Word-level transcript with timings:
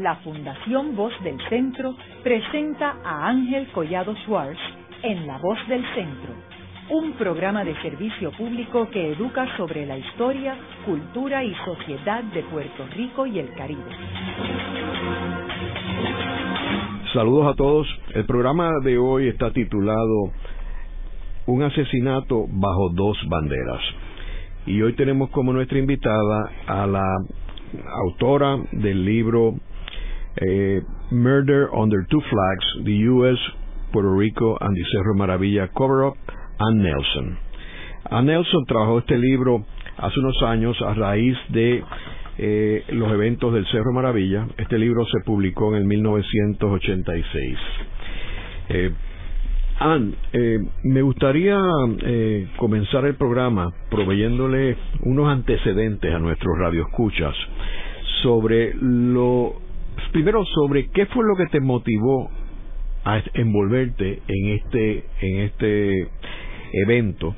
la 0.00 0.16
Fundación 0.16 0.96
Voz 0.96 1.12
del 1.22 1.38
Centro 1.48 1.94
presenta 2.22 2.96
a 3.04 3.28
Ángel 3.28 3.68
Collado 3.72 4.14
Schwartz 4.24 4.58
en 5.02 5.26
La 5.26 5.36
Voz 5.38 5.58
del 5.68 5.84
Centro, 5.94 6.34
un 6.90 7.12
programa 7.12 7.64
de 7.64 7.74
servicio 7.82 8.32
público 8.32 8.88
que 8.90 9.12
educa 9.12 9.46
sobre 9.58 9.84
la 9.84 9.98
historia, 9.98 10.56
cultura 10.86 11.44
y 11.44 11.54
sociedad 11.66 12.24
de 12.24 12.42
Puerto 12.44 12.86
Rico 12.96 13.26
y 13.26 13.38
el 13.40 13.52
Caribe. 13.54 13.82
Saludos 17.12 17.52
a 17.52 17.56
todos. 17.56 17.86
El 18.14 18.24
programa 18.24 18.70
de 18.82 18.96
hoy 18.96 19.28
está 19.28 19.52
titulado 19.52 20.32
Un 21.46 21.62
asesinato 21.62 22.46
bajo 22.48 22.88
dos 22.94 23.18
banderas. 23.28 23.80
Y 24.66 24.80
hoy 24.80 24.94
tenemos 24.94 25.30
como 25.30 25.52
nuestra 25.52 25.78
invitada 25.78 26.50
a 26.66 26.86
la 26.86 27.04
autora 28.04 28.56
del 28.72 29.04
libro 29.04 29.54
eh, 30.36 30.82
Murder 31.10 31.68
Under 31.72 32.06
Two 32.08 32.20
Flags, 32.20 32.84
The 32.84 33.08
U.S., 33.08 33.38
Puerto 33.92 34.14
Rico 34.14 34.56
and 34.60 34.76
the 34.76 34.84
Cerro 34.92 35.14
Maravilla 35.14 35.68
Cover-Up, 35.76 36.16
Ann 36.58 36.82
Nelson. 36.82 37.38
Ann 38.10 38.26
Nelson 38.26 38.64
trabajó 38.66 38.98
este 39.00 39.18
libro 39.18 39.64
hace 39.96 40.20
unos 40.20 40.42
años 40.42 40.80
a 40.82 40.94
raíz 40.94 41.36
de 41.48 41.82
eh, 42.38 42.84
los 42.88 43.12
eventos 43.12 43.52
del 43.52 43.66
Cerro 43.66 43.92
Maravilla. 43.92 44.46
Este 44.56 44.78
libro 44.78 45.04
se 45.06 45.20
publicó 45.24 45.74
en 45.74 45.82
el 45.82 45.84
1986. 45.84 47.58
Eh, 48.68 48.92
Ann, 49.80 50.14
eh, 50.34 50.58
me 50.84 51.00
gustaría 51.00 51.58
eh, 52.02 52.48
comenzar 52.58 53.06
el 53.06 53.14
programa 53.14 53.72
proveyéndole 53.90 54.76
unos 55.04 55.28
antecedentes 55.28 56.14
a 56.14 56.18
nuestros 56.18 56.58
radioescuchas 56.58 57.34
sobre 58.22 58.74
lo 58.74 59.54
primero 60.12 60.44
sobre 60.44 60.88
qué 60.90 61.06
fue 61.06 61.24
lo 61.24 61.36
que 61.36 61.46
te 61.46 61.60
motivó 61.60 62.30
a 63.04 63.22
envolverte 63.34 64.20
en 64.28 64.48
este 64.48 65.04
en 65.20 65.38
este 65.38 66.08
evento 66.72 67.34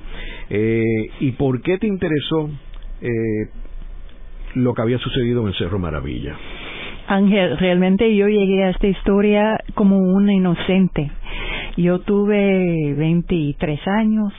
eh, 0.50 0.84
y 1.20 1.32
por 1.32 1.62
qué 1.62 1.78
te 1.78 1.86
interesó 1.86 2.50
eh, 3.00 3.48
lo 4.54 4.74
que 4.74 4.82
había 4.82 4.98
sucedido 4.98 5.42
en 5.42 5.48
el 5.48 5.54
Cerro 5.54 5.78
Maravilla. 5.78 6.36
Ángel, 7.06 7.58
realmente 7.58 8.14
yo 8.14 8.28
llegué 8.28 8.64
a 8.64 8.70
esta 8.70 8.86
historia 8.86 9.58
como 9.74 9.98
una 9.98 10.32
inocente. 10.32 11.10
Yo 11.76 12.00
tuve 12.00 12.94
23 12.94 13.80
años. 13.86 14.32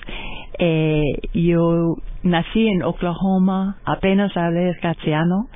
Eh, 0.60 1.02
yo 1.34 1.96
nací 2.22 2.68
en 2.68 2.84
Oklahoma, 2.84 3.78
apenas 3.86 4.36
hablé 4.38 4.76
castellano 4.82 5.50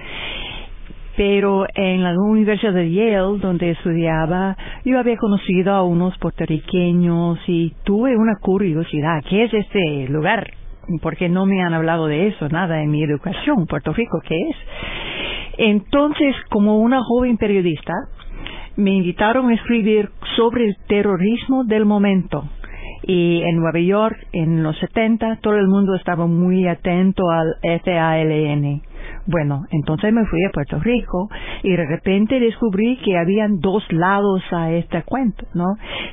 pero 1.18 1.66
en 1.73 2.04
la 2.04 2.14
Universidad 2.14 2.73
de 2.73 2.92
Yale, 2.92 3.40
donde 3.42 3.72
estudiaba, 3.72 4.56
yo 4.86 5.00
había 5.00 5.18
conocido 5.18 5.74
a 5.74 5.82
unos 5.82 6.16
puertorriqueños 6.20 7.40
y 7.48 7.74
tuve 7.84 8.16
una 8.16 8.36
curiosidad, 8.40 9.24
¿qué 9.28 9.46
es 9.46 9.54
este 9.54 10.08
lugar? 10.09 10.52
Porque 11.02 11.28
no 11.28 11.48
me 11.48 11.64
han 11.64 11.74
hablado 11.74 12.06
de 12.06 12.28
eso, 12.28 12.48
nada 12.50 12.84
en 12.84 12.92
mi 12.92 13.04
educación, 13.04 13.66
Puerto 13.66 13.94
Rico, 13.94 14.20
¿qué 14.28 14.38
es? 14.38 14.56
Entonces, 15.58 16.36
como 16.52 16.78
una 16.78 17.02
joven 17.02 17.38
periodista, 17.38 17.94
me 18.76 18.92
invitaron 18.92 19.50
a 19.50 19.56
escribir 19.56 20.12
sobre 20.36 20.66
el 20.66 20.76
terrorismo 20.88 21.64
del 21.64 21.86
momento. 21.86 22.48
Y 23.02 23.42
en 23.42 23.58
Nueva 23.58 23.80
York, 23.80 24.18
en 24.34 24.62
los 24.62 24.78
70, 24.78 25.40
todo 25.42 25.56
el 25.56 25.68
mundo 25.68 25.96
estaba 25.96 26.28
muy 26.28 26.68
atento 26.68 27.24
al 27.31 27.56
FALN. 27.84 28.84
Bueno, 29.28 29.66
entonces 29.72 30.14
me 30.14 30.25
fui 30.25 30.39
a 30.45 30.52
Puerto 30.52 30.80
Rico 30.80 31.30
y 31.61 31.72
de 31.72 31.86
repente 31.86 32.39
descubrí 32.39 32.97
que 33.03 33.17
habían 33.17 33.59
dos 33.59 33.84
lados 33.92 34.42
a 34.52 34.72
este 34.72 35.03
cuento, 35.03 35.45
¿no? 35.53 35.66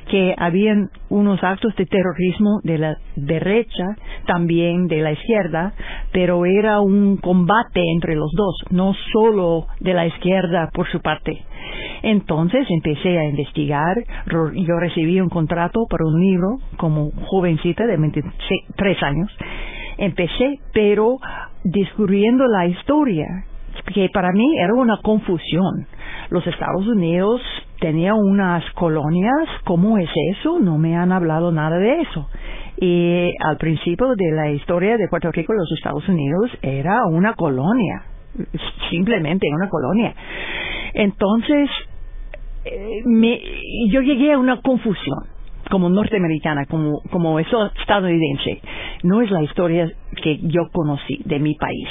Que 0.09 0.35
habían 0.37 0.89
unos 1.07 1.41
actos 1.41 1.73
de 1.77 1.85
terrorismo 1.85 2.59
de 2.63 2.77
la 2.77 2.97
derecha, 3.15 3.95
también 4.27 4.87
de 4.87 5.01
la 5.01 5.13
izquierda, 5.13 5.73
pero 6.11 6.45
era 6.45 6.81
un 6.81 7.15
combate 7.15 7.81
entre 7.93 8.15
los 8.15 8.31
dos, 8.35 8.55
no 8.71 8.93
solo 9.13 9.67
de 9.79 9.93
la 9.93 10.07
izquierda 10.07 10.69
por 10.73 10.89
su 10.89 10.99
parte. 10.99 11.41
Entonces 12.03 12.67
empecé 12.69 13.17
a 13.17 13.23
investigar, 13.23 13.95
yo 14.27 14.77
recibí 14.77 15.21
un 15.21 15.29
contrato 15.29 15.85
para 15.89 16.05
un 16.05 16.19
libro 16.19 16.57
como 16.75 17.11
jovencita 17.27 17.85
de 17.85 17.95
23 17.95 19.03
años 19.03 19.31
empecé, 19.97 20.59
pero 20.73 21.17
descubriendo 21.63 22.45
la 22.47 22.67
historia, 22.67 23.27
que 23.93 24.09
para 24.09 24.31
mí 24.31 24.57
era 24.57 24.73
una 24.73 24.97
confusión. 25.01 25.87
Los 26.29 26.45
Estados 26.47 26.87
Unidos 26.87 27.41
tenían 27.79 28.15
unas 28.15 28.63
colonias, 28.73 29.47
¿cómo 29.63 29.97
es 29.97 30.09
eso? 30.31 30.59
No 30.59 30.77
me 30.77 30.95
han 30.95 31.11
hablado 31.11 31.51
nada 31.51 31.77
de 31.77 32.01
eso. 32.01 32.29
Y 32.77 33.31
al 33.39 33.57
principio 33.57 34.15
de 34.15 34.31
la 34.31 34.49
historia 34.51 34.97
de 34.97 35.07
Puerto 35.07 35.31
Rico, 35.31 35.53
los 35.53 35.71
Estados 35.77 36.07
Unidos 36.09 36.51
era 36.61 37.05
una 37.05 37.33
colonia, 37.33 38.03
simplemente 38.89 39.47
una 39.53 39.69
colonia. 39.69 40.13
Entonces, 40.93 41.69
eh, 42.65 43.01
me, 43.05 43.39
yo 43.89 44.01
llegué 44.01 44.33
a 44.33 44.39
una 44.39 44.61
confusión 44.61 45.34
como 45.69 45.89
norteamericana, 45.89 46.65
como, 46.65 47.01
como 47.11 47.39
eso 47.39 47.71
estadounidense. 47.79 48.61
No 49.03 49.21
es 49.21 49.31
la 49.31 49.43
historia 49.43 49.91
que 50.21 50.39
yo 50.43 50.69
conocí 50.71 51.21
de 51.25 51.39
mi 51.39 51.55
país. 51.55 51.87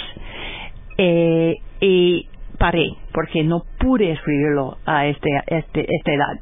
Eh, 0.99 1.57
y 1.81 2.27
paré, 2.59 2.87
porque 3.13 3.43
no 3.43 3.63
pude 3.79 4.13
escribirlo 4.13 4.79
a 4.87 5.07
este, 5.07 5.29
este, 5.47 5.87
esta 5.89 6.13
edad. 6.13 6.41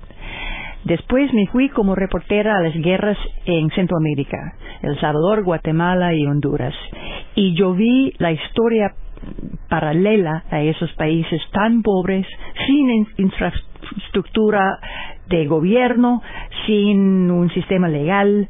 Después 0.84 1.32
me 1.32 1.47
fui 1.47 1.69
como 1.69 1.94
reportera 1.94 2.56
a 2.56 2.60
las 2.60 2.75
guerras 2.75 3.16
en 3.44 3.70
Centroamérica, 3.70 4.54
El 4.82 4.99
Salvador, 4.99 5.44
Guatemala 5.44 6.12
y 6.12 6.26
Honduras. 6.26 6.75
Y 7.37 7.54
yo 7.54 7.72
vi 7.72 8.12
la 8.19 8.32
historia 8.32 8.93
paralela 9.68 10.44
a 10.50 10.60
esos 10.62 10.92
países 10.94 11.40
tan 11.52 11.82
pobres, 11.82 12.26
sin 12.66 13.06
infraestructura 13.16 14.78
de 15.28 15.46
gobierno, 15.46 16.22
sin 16.66 17.30
un 17.30 17.50
sistema 17.50 17.88
legal 17.88 18.48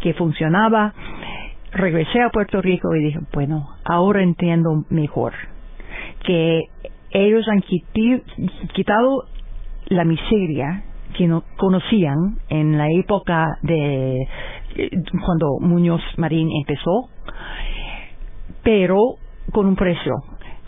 que 0.00 0.14
funcionaba. 0.14 0.94
Regresé 1.72 2.22
a 2.22 2.30
Puerto 2.30 2.60
Rico 2.60 2.94
y 2.94 3.04
dije, 3.04 3.18
bueno, 3.32 3.68
ahora 3.84 4.22
entiendo 4.22 4.84
mejor 4.90 5.32
que 6.24 6.62
ellos 7.10 7.46
han 7.48 7.62
quitado 8.72 9.24
la 9.86 10.04
miseria 10.04 10.84
que 11.16 11.26
no 11.26 11.42
conocían 11.56 12.38
en 12.48 12.78
la 12.78 12.86
época 12.88 13.58
de 13.62 14.22
eh, 14.76 14.90
cuando 15.24 15.58
Muñoz 15.60 16.00
Marín 16.16 16.48
empezó, 16.56 17.08
pero 18.62 19.16
con 19.50 19.66
un 19.66 19.76
precio 19.76 20.14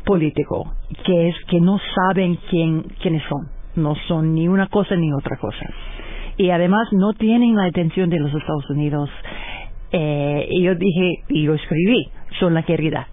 político, 0.05 0.73
que 1.05 1.29
es 1.29 1.37
que 1.49 1.61
no 1.61 1.79
saben 1.95 2.39
quién, 2.51 2.83
quiénes 3.01 3.23
son 3.29 3.63
no 3.77 3.95
son 4.09 4.35
ni 4.35 4.49
una 4.49 4.67
cosa 4.69 4.97
ni 4.97 5.13
otra 5.13 5.37
cosa. 5.37 5.67
Y 6.37 6.51
además 6.51 6.89
no 6.93 7.13
tienen 7.15 7.57
la 7.57 7.67
atención 7.67 8.11
de 8.11 8.19
los 8.19 8.35
Estados 8.35 8.69
Unidos. 8.71 9.11
Eh, 9.93 10.47
y 10.51 10.63
yo 10.63 10.75
dije, 10.75 11.23
y 11.29 11.43
lo 11.45 11.55
escribí, 11.55 12.09
son 12.39 12.55
la 12.55 12.63
querida. 12.63 13.07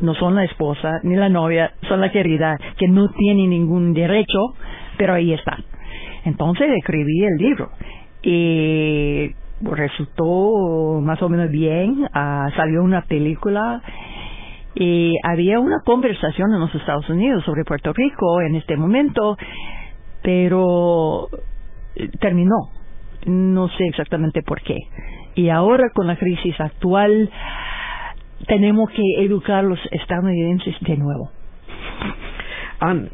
No 0.00 0.14
son 0.14 0.34
la 0.34 0.44
esposa 0.44 1.00
ni 1.02 1.16
la 1.16 1.28
novia, 1.28 1.72
son 1.88 2.00
la 2.00 2.10
querida, 2.10 2.56
que 2.76 2.88
no 2.88 3.08
tiene 3.08 3.46
ningún 3.46 3.92
derecho, 3.92 4.54
pero 4.98 5.14
ahí 5.14 5.32
está. 5.32 5.58
Entonces 6.24 6.68
escribí 6.76 7.24
el 7.24 7.36
libro. 7.36 7.70
Y 8.22 9.30
resultó 9.62 11.00
más 11.00 11.22
o 11.22 11.28
menos 11.28 11.50
bien, 11.50 12.06
ah, 12.12 12.48
salió 12.56 12.82
una 12.82 13.02
película 13.02 13.80
y 14.74 15.14
había 15.22 15.60
una 15.60 15.80
conversación 15.84 16.52
en 16.54 16.60
los 16.60 16.74
Estados 16.74 17.08
Unidos 17.08 17.44
sobre 17.44 17.64
Puerto 17.64 17.92
Rico 17.92 18.40
en 18.40 18.56
este 18.56 18.76
momento 18.76 19.36
pero 20.22 21.28
eh, 21.96 22.08
terminó. 22.20 22.70
No 23.26 23.68
sé 23.68 23.84
exactamente 23.86 24.42
por 24.42 24.62
qué. 24.62 24.76
Y 25.34 25.48
ahora 25.48 25.90
con 25.94 26.06
la 26.06 26.16
crisis 26.16 26.58
actual 26.60 27.30
tenemos 28.46 28.90
que 28.90 29.24
educar 29.24 29.58
a 29.58 29.62
los 29.62 29.78
estadounidenses 29.90 30.74
de 30.80 30.96
nuevo. 30.96 31.30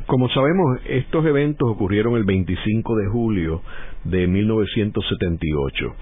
Como 0.06 0.30
sabemos, 0.30 0.80
estos 0.88 1.26
eventos 1.26 1.68
ocurrieron 1.68 2.16
el 2.16 2.24
25 2.24 2.96
de 2.96 3.06
julio 3.08 3.60
de 4.04 4.26
1978, 4.26 5.94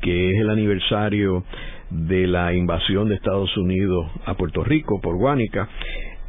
que 0.00 0.30
es 0.30 0.40
el 0.40 0.48
aniversario 0.48 1.44
de 1.90 2.26
la 2.26 2.54
invasión 2.54 3.10
de 3.10 3.16
Estados 3.16 3.54
Unidos 3.58 4.06
a 4.24 4.32
Puerto 4.38 4.64
Rico 4.64 5.02
por 5.02 5.18
Guánica 5.18 5.68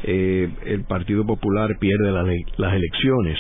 eh, 0.07 0.49
el 0.67 0.85
Partido 0.85 1.25
Popular 1.25 1.79
pierde 1.79 2.13
las 2.57 2.75
elecciones 2.75 3.39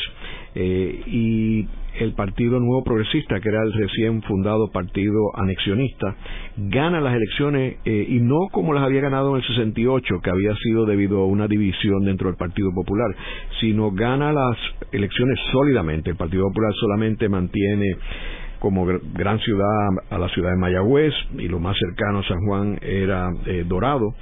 y 0.57 1.67
el 1.99 2.13
Partido 2.15 2.61
Nuevo 2.61 2.85
Progresista, 2.85 3.41
que 3.41 3.49
era 3.49 3.63
el 3.65 3.73
recién 3.73 4.23
fundado 4.23 4.71
partido 4.73 5.19
anexionista, 5.37 6.15
gana 6.57 7.01
las 7.01 7.15
elecciones 7.15 7.79
y 7.85 8.21
no 8.21 8.39
como 8.53 8.73
las 8.73 8.85
había 8.85 9.01
ganado 9.01 9.31
en 9.31 9.43
el 9.43 9.49
68, 9.49 10.21
que 10.23 10.31
había 10.31 10.55
sido 10.63 10.87
debido 10.87 11.23
a 11.23 11.27
una 11.27 11.49
división 11.49 12.05
dentro 12.05 12.29
del 12.29 12.37
Partido 12.37 12.71
Popular, 12.73 13.15
sino 13.61 13.91
gana 13.91 14.33
las 14.33 14.57
elecciones 14.93 15.39
sólidamente. 15.51 16.11
El 16.11 16.17
Partido 16.17 16.45
Popular 16.45 16.73
solamente 16.81 17.29
mantiene 17.29 17.97
como 18.65 18.87
gran 18.87 19.39
ciudad 19.41 19.91
a 20.09 20.17
la 20.17 20.27
ciudad 20.31 20.53
de 20.53 20.57
Mayagüez 20.57 21.13
y 21.37 21.49
lo 21.49 21.61
más 21.61 21.77
cercano 21.77 22.21
a 22.21 22.23
San 22.27 22.39
Juan 22.47 22.79
era 22.81 23.29
eh, 23.45 23.63
Dorado. 23.67 24.15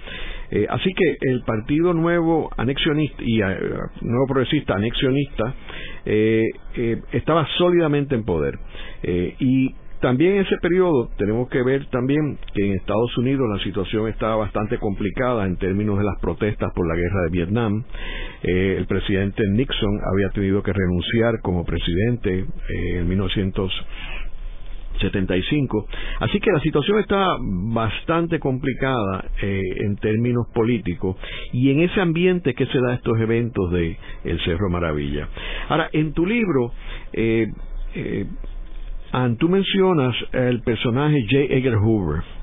Eh, 0.51 0.67
así 0.69 0.91
que 0.97 1.17
el 1.31 1.45
Partido 1.45 1.95
Nuevo 1.95 2.51
Anexionista 2.57 3.23
y 3.23 3.41
eh, 3.41 3.57
Nuevo 4.01 4.27
Progresista 4.27 4.75
Anexionista 4.75 5.55
estaba 7.13 7.47
sólidamente 7.57 8.17
en 8.17 8.25
poder. 8.25 8.59
y 9.39 9.77
también 10.01 10.33
en 10.33 10.43
ese 10.43 10.57
periodo 10.61 11.11
tenemos 11.17 11.49
que 11.49 11.63
ver 11.63 11.87
también 11.91 12.37
que 12.53 12.67
en 12.67 12.73
Estados 12.73 13.17
Unidos 13.19 13.49
la 13.49 13.63
situación 13.63 14.09
estaba 14.09 14.35
bastante 14.35 14.79
complicada 14.79 15.47
en 15.47 15.57
términos 15.57 15.97
de 15.97 16.05
las 16.05 16.19
protestas 16.21 16.73
por 16.75 16.89
la 16.89 16.97
guerra 16.97 17.23
de 17.23 17.31
Vietnam. 17.31 17.85
el 18.43 18.87
presidente 18.87 19.45
Nixon 19.49 20.01
había 20.13 20.31
tenido 20.31 20.61
que 20.65 20.73
renunciar 20.73 21.41
como 21.43 21.65
presidente 21.65 22.45
en 22.97 23.09
1900 23.09 23.71
75. 25.01 25.87
Así 26.21 26.41
que 26.41 26.51
la 26.53 26.61
situación 26.61 26.99
está 26.99 27.37
bastante 27.41 28.39
complicada 28.39 29.25
eh, 29.43 29.61
en 29.85 29.97
términos 29.97 30.47
políticos 30.55 31.17
y 31.53 31.71
en 31.71 31.81
ese 31.81 32.01
ambiente 32.01 32.55
que 32.55 32.67
se 32.67 32.79
da 32.81 32.95
estos 32.95 33.19
eventos 33.21 33.71
de 33.73 33.97
el 34.25 34.41
Cerro 34.45 34.71
Maravilla. 34.71 35.29
Ahora, 35.69 35.89
en 35.93 36.13
tu 36.13 36.27
libro, 36.27 36.73
eh, 37.13 37.47
eh 37.95 38.27
tú 39.39 39.49
mencionas 39.49 40.15
el 40.33 40.63
personaje 40.63 41.27
J. 41.31 41.55
Edgar 41.55 41.77
Hoover. 41.77 42.42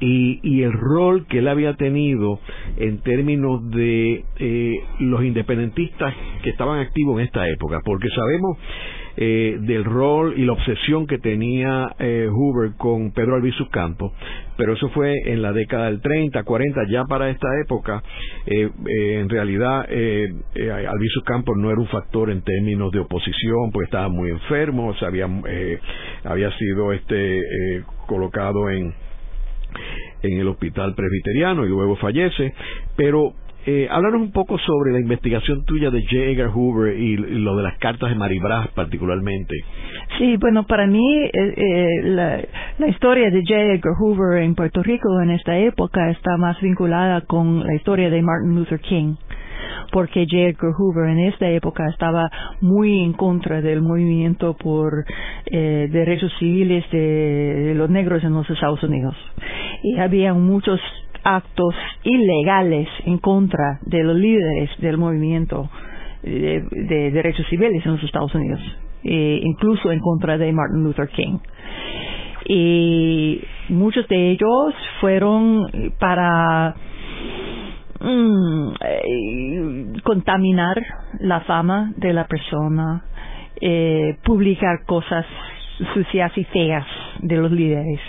Y, 0.00 0.40
y, 0.42 0.62
el 0.62 0.72
rol 0.72 1.26
que 1.26 1.38
él 1.38 1.48
había 1.48 1.74
tenido 1.74 2.40
en 2.76 3.00
términos 3.02 3.70
de 3.70 4.24
eh, 4.38 4.74
los 5.00 5.24
independentistas 5.24 6.14
que 6.42 6.50
estaban 6.50 6.80
activos 6.80 7.18
en 7.18 7.26
esta 7.26 7.48
época, 7.48 7.80
porque 7.84 8.08
sabemos 8.08 8.58
eh, 9.18 9.56
del 9.60 9.84
rol 9.84 10.34
y 10.36 10.44
la 10.44 10.52
obsesión 10.52 11.06
que 11.06 11.16
tenía 11.16 11.88
eh, 11.98 12.28
Hoover 12.30 12.72
con 12.76 13.12
Pedro 13.12 13.36
Albizu 13.36 13.66
Campos, 13.70 14.12
pero 14.58 14.74
eso 14.74 14.90
fue 14.90 15.14
en 15.24 15.40
la 15.40 15.54
década 15.54 15.86
del 15.86 16.02
30, 16.02 16.42
40, 16.42 16.82
ya 16.90 17.02
para 17.04 17.30
esta 17.30 17.48
época, 17.64 18.02
eh, 18.44 18.68
en 18.86 19.30
realidad 19.30 19.86
Albizu 19.88 21.22
Campos 21.24 21.56
no 21.56 21.70
era 21.70 21.80
un 21.80 21.88
factor 21.88 22.30
en 22.30 22.42
términos 22.42 22.92
de 22.92 22.98
oposición, 22.98 23.70
porque 23.72 23.86
estaba 23.86 24.10
muy 24.10 24.30
enfermo, 24.30 24.94
se 24.96 25.06
había, 25.06 25.28
había 26.24 26.50
sido 26.58 26.92
este 26.92 27.40
colocado 28.06 28.68
en 28.68 28.92
en 30.22 30.38
el 30.38 30.48
hospital 30.48 30.94
presbiteriano 30.94 31.64
y 31.64 31.68
luego 31.68 31.96
fallece, 31.96 32.54
pero 32.96 33.34
eh, 33.68 33.88
háblanos 33.90 34.20
un 34.20 34.30
poco 34.30 34.58
sobre 34.58 34.92
la 34.92 35.00
investigación 35.00 35.64
tuya 35.64 35.90
de 35.90 36.00
J. 36.02 36.16
Edgar 36.16 36.50
Hoover 36.50 36.96
y, 36.96 37.16
lo 37.16 37.56
de 37.56 37.64
las 37.64 37.76
cartas 37.78 38.10
de 38.10 38.14
Maribras 38.14 38.68
particularmente. 38.68 39.54
Sí, 40.18 40.36
bueno, 40.36 40.64
para 40.68 40.86
mí 40.86 41.18
eh, 41.18 41.30
eh, 41.32 41.86
la, 42.04 42.40
la, 42.78 42.86
historia 42.86 43.28
de 43.28 43.42
J. 43.42 43.60
Edgar 43.60 43.94
Hoover 43.98 44.42
en 44.44 44.54
Puerto 44.54 44.84
Rico 44.84 45.20
en 45.20 45.30
esta 45.30 45.58
época 45.58 46.10
está 46.10 46.36
más 46.36 46.60
vinculada 46.60 47.22
con 47.22 47.66
la 47.66 47.74
historia 47.74 48.08
de 48.08 48.22
Martin 48.22 48.54
Luther 48.54 48.78
King 48.78 49.16
porque 49.92 50.26
J. 50.26 50.48
Edgar 50.48 50.72
Hoover 50.76 51.10
en 51.10 51.20
esta 51.20 51.48
época 51.48 51.88
estaba 51.88 52.30
muy 52.60 53.02
en 53.02 53.12
contra 53.12 53.60
del 53.60 53.82
movimiento 53.82 54.54
por 54.54 55.04
eh, 55.46 55.88
derechos 55.90 56.32
civiles 56.38 56.84
de, 56.90 57.72
los 57.76 57.90
negros 57.90 58.22
en 58.24 58.32
los 58.32 58.48
Estados 58.50 58.82
Unidos. 58.82 59.14
Y 59.82 59.98
había 59.98 60.34
muchos 60.34 60.80
actos 61.22 61.74
ilegales 62.04 62.88
en 63.04 63.18
contra 63.18 63.78
de 63.82 64.04
los 64.04 64.16
líderes 64.16 64.70
del 64.78 64.96
movimiento 64.98 65.68
de, 66.22 67.10
derechos 67.12 67.46
civiles 67.48 67.84
en 67.84 67.92
los 67.92 68.02
Estados 68.02 68.34
Unidos, 68.34 68.60
e 69.04 69.40
incluso 69.42 69.92
en 69.92 70.00
contra 70.00 70.38
de 70.38 70.52
Martin 70.52 70.82
Luther 70.82 71.08
King. 71.08 71.38
Y 72.48 73.40
muchos 73.68 74.06
de 74.08 74.30
ellos 74.30 74.74
fueron 75.00 75.66
para 75.98 76.74
mm, 78.00 78.74
eh, 78.80 79.92
contaminar 80.02 80.76
la 81.20 81.40
fama 81.40 81.92
de 81.96 82.12
la 82.12 82.26
persona, 82.26 83.04
eh, 83.60 84.16
publicar 84.24 84.84
cosas 84.86 85.26
sucias 85.94 86.36
y 86.36 86.44
feas 86.44 86.86
de 87.20 87.36
los 87.36 87.50
líderes 87.52 88.00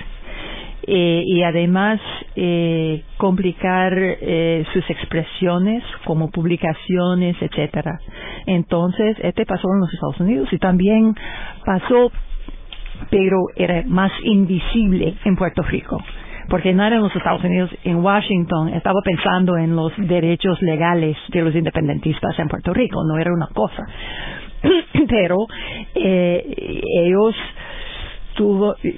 eh, 0.90 1.24
y 1.26 1.44
además 1.44 2.00
eh, 2.38 3.04
complicar 3.18 3.92
eh, 3.98 4.64
sus 4.72 4.90
expresiones 4.90 5.84
como 6.06 6.32
publicaciones, 6.32 7.36
etcétera. 7.42 8.00
Entonces, 8.46 9.18
este 9.22 9.46
pasó 9.46 9.68
en 9.74 9.82
los 9.82 9.94
Estados 9.94 10.20
Unidos 10.22 10.48
y 10.54 10.58
también 10.60 11.14
pasó, 11.66 12.10
pero 13.10 13.36
era 13.58 13.84
más 13.86 14.14
invisible 14.24 15.16
en 15.26 15.36
Puerto 15.36 15.62
Rico 15.64 15.98
porque 16.50 16.74
no 16.74 16.86
era 16.86 16.96
en 16.96 17.04
los 17.04 17.16
Estados 17.16 17.44
Unidos, 17.44 17.70
en 17.84 17.98
Washington 17.98 18.70
estaba 18.70 19.02
pensando 19.04 19.58
en 19.58 19.76
los 19.76 19.92
derechos 19.98 20.62
legales 20.62 21.18
de 21.30 21.42
los 21.42 21.54
independentistas 21.56 22.38
en 22.40 22.48
Puerto 22.48 22.74
Rico, 22.74 23.04
no 23.04 23.18
era 23.20 23.32
una 23.34 23.48
cosa. 23.48 23.84
Pero 25.08 25.48
eh, 25.96 26.82
ellos 27.04 27.36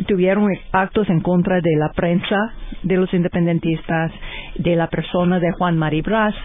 tuvieron 0.08 0.48
actos 0.72 1.10
en 1.10 1.22
contra 1.22 1.62
de 1.62 1.76
la 1.78 1.92
prensa, 1.94 2.54
de 2.84 2.98
los 2.98 3.14
independentistas, 3.14 4.12
de 4.56 4.76
la 4.76 4.88
persona 4.88 5.40
de 5.40 5.52
Juan 5.54 5.78
Maribras. 5.78 6.36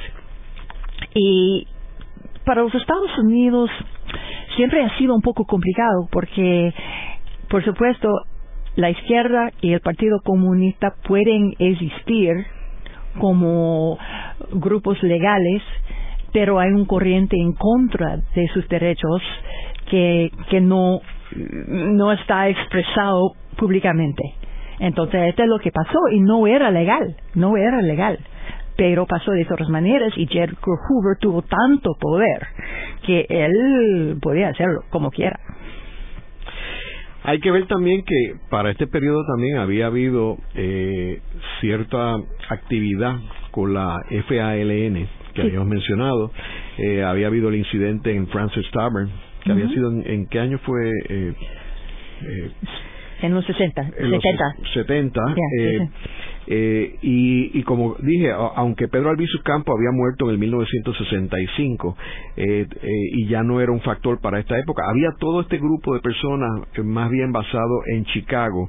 Y 1.12 1.66
para 2.44 2.62
los 2.62 2.74
Estados 2.74 3.10
Unidos 3.18 3.70
siempre 4.56 4.84
ha 4.84 4.96
sido 4.96 5.14
un 5.14 5.22
poco 5.22 5.44
complicado 5.44 6.08
porque, 6.10 6.72
por 7.48 7.64
supuesto, 7.64 8.08
la 8.76 8.90
izquierda 8.90 9.50
y 9.60 9.72
el 9.72 9.80
Partido 9.80 10.20
Comunista 10.24 10.94
pueden 11.06 11.54
existir 11.58 12.34
como 13.18 13.98
grupos 14.52 15.02
legales, 15.02 15.62
pero 16.32 16.58
hay 16.58 16.70
un 16.70 16.84
corriente 16.84 17.36
en 17.36 17.52
contra 17.52 18.16
de 18.34 18.48
sus 18.48 18.68
derechos 18.68 19.22
que, 19.88 20.30
que 20.50 20.60
no, 20.60 21.00
está 22.12 22.48
expresado 22.48 23.32
públicamente. 23.56 24.22
Entonces, 24.80 25.28
esto 25.28 25.42
es 25.42 25.48
lo 25.48 25.60
que 25.60 25.70
pasó 25.70 25.98
y 26.10 26.20
no 26.20 26.46
era 26.48 26.70
legal, 26.70 27.16
no 27.34 27.56
era 27.56 27.80
legal. 27.80 28.18
Pero 28.76 29.06
pasó 29.06 29.30
de 29.30 29.44
todas 29.44 29.68
maneras 29.68 30.12
y 30.16 30.26
J. 30.26 30.52
Hoover 30.60 31.16
tuvo 31.20 31.42
tanto 31.42 31.92
poder 32.00 32.48
que 33.06 33.24
él 33.28 34.18
podía 34.20 34.48
hacerlo 34.48 34.80
como 34.90 35.12
quiera. 35.12 35.38
Hay 37.26 37.40
que 37.40 37.50
ver 37.50 37.66
también 37.66 38.04
que 38.04 38.34
para 38.50 38.70
este 38.70 38.86
periodo 38.86 39.24
también 39.26 39.56
había 39.56 39.86
habido 39.86 40.36
eh, 40.54 41.20
cierta 41.60 42.16
actividad 42.50 43.16
con 43.50 43.72
la 43.72 43.98
FALN 44.28 45.08
que 45.32 45.40
habíamos 45.40 45.68
mencionado. 45.68 46.30
Eh, 46.76 47.02
había 47.02 47.28
habido 47.28 47.48
el 47.48 47.54
incidente 47.56 48.14
en 48.14 48.26
Francis 48.28 48.70
Tavern, 48.72 49.10
que 49.42 49.52
había 49.52 49.68
sido 49.70 49.90
en, 49.90 50.26
qué 50.26 50.38
año 50.38 50.58
fue 50.58 50.90
eh, 51.08 51.32
en 53.24 53.34
los 53.34 53.44
60, 53.46 53.80
en 53.80 54.10
70. 54.10 54.54
Los 54.58 54.72
70 54.72 55.20
eh, 56.46 56.96
y, 57.00 57.58
y, 57.58 57.62
como 57.62 57.96
dije, 58.00 58.30
aunque 58.30 58.86
Pedro 58.88 59.08
Albizu 59.08 59.42
Campo 59.42 59.72
había 59.72 59.90
muerto 59.92 60.26
en 60.26 60.32
el 60.32 60.38
1965 60.38 61.96
eh, 62.36 62.66
eh, 62.82 62.88
y 63.12 63.26
ya 63.28 63.42
no 63.42 63.62
era 63.62 63.72
un 63.72 63.80
factor 63.80 64.20
para 64.20 64.40
esta 64.40 64.58
época, 64.58 64.82
había 64.86 65.08
todo 65.18 65.40
este 65.40 65.56
grupo 65.56 65.94
de 65.94 66.00
personas 66.00 66.50
más 66.84 67.10
bien 67.10 67.32
basado 67.32 67.80
en 67.86 68.04
Chicago 68.06 68.68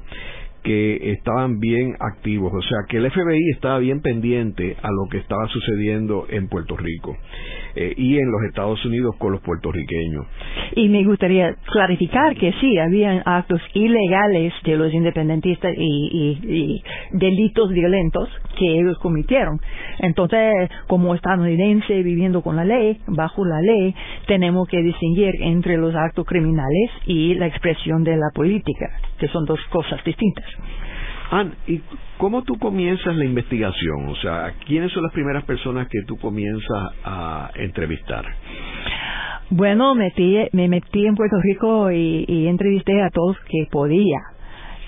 que 0.66 1.12
estaban 1.12 1.60
bien 1.60 1.94
activos, 2.00 2.52
o 2.52 2.60
sea 2.60 2.78
que 2.88 2.96
el 2.96 3.08
FBI 3.08 3.50
estaba 3.54 3.78
bien 3.78 4.00
pendiente 4.00 4.76
a 4.82 4.88
lo 4.90 5.08
que 5.08 5.18
estaba 5.18 5.46
sucediendo 5.46 6.26
en 6.28 6.48
Puerto 6.48 6.76
Rico 6.76 7.16
eh, 7.76 7.94
y 7.96 8.18
en 8.18 8.32
los 8.32 8.42
Estados 8.48 8.84
Unidos 8.84 9.14
con 9.16 9.30
los 9.30 9.40
puertorriqueños. 9.42 10.26
Y 10.74 10.88
me 10.88 11.04
gustaría 11.04 11.54
clarificar 11.70 12.34
que 12.34 12.52
sí, 12.60 12.78
habían 12.78 13.22
actos 13.24 13.60
ilegales 13.74 14.52
de 14.64 14.76
los 14.76 14.92
independentistas 14.92 15.72
y, 15.78 16.82
delitos 17.12 17.70
violentos 17.70 18.28
que 18.58 18.80
ellos 18.80 18.98
cometieron. 18.98 19.60
Entonces, 20.00 20.68
como 20.88 21.14
estadounidense 21.14 22.02
viviendo 22.02 22.42
con 22.42 22.56
la 22.56 22.64
ley, 22.64 22.98
bajo 23.06 23.44
la 23.44 23.60
ley, 23.60 23.94
tenemos 24.26 24.66
que 24.66 24.82
distinguir 24.82 25.34
entre 25.42 25.76
los 25.76 25.94
actos 25.94 26.26
criminales 26.26 26.90
y 27.06 27.34
la 27.34 27.46
expresión 27.46 28.02
de 28.02 28.16
la 28.16 28.30
política, 28.34 28.90
que 29.18 29.28
son 29.28 29.44
dos 29.44 29.60
cosas 29.70 30.02
distintas. 30.04 30.44
Ann, 31.30 31.54
¿y 31.66 31.80
cómo 32.18 32.42
tú 32.42 32.56
comienzas 32.58 33.16
la 33.16 33.24
investigación? 33.24 34.08
O 34.08 34.16
sea, 34.16 34.54
¿quiénes 34.66 34.92
son 34.92 35.02
las 35.02 35.12
primeras 35.12 35.44
personas 35.44 35.88
que 35.88 36.02
tú 36.06 36.16
comienzas 36.16 36.92
a 37.04 37.50
entrevistar? 37.54 38.24
Bueno, 39.50 39.94
metí, 39.94 40.36
me 40.52 40.68
metí 40.68 41.06
en 41.06 41.14
Puerto 41.14 41.36
Rico 41.42 41.90
y, 41.90 42.46
entrevisté 42.48 43.02
a 43.02 43.10
todos 43.10 43.36
que 43.48 43.66
podía. 43.70 44.18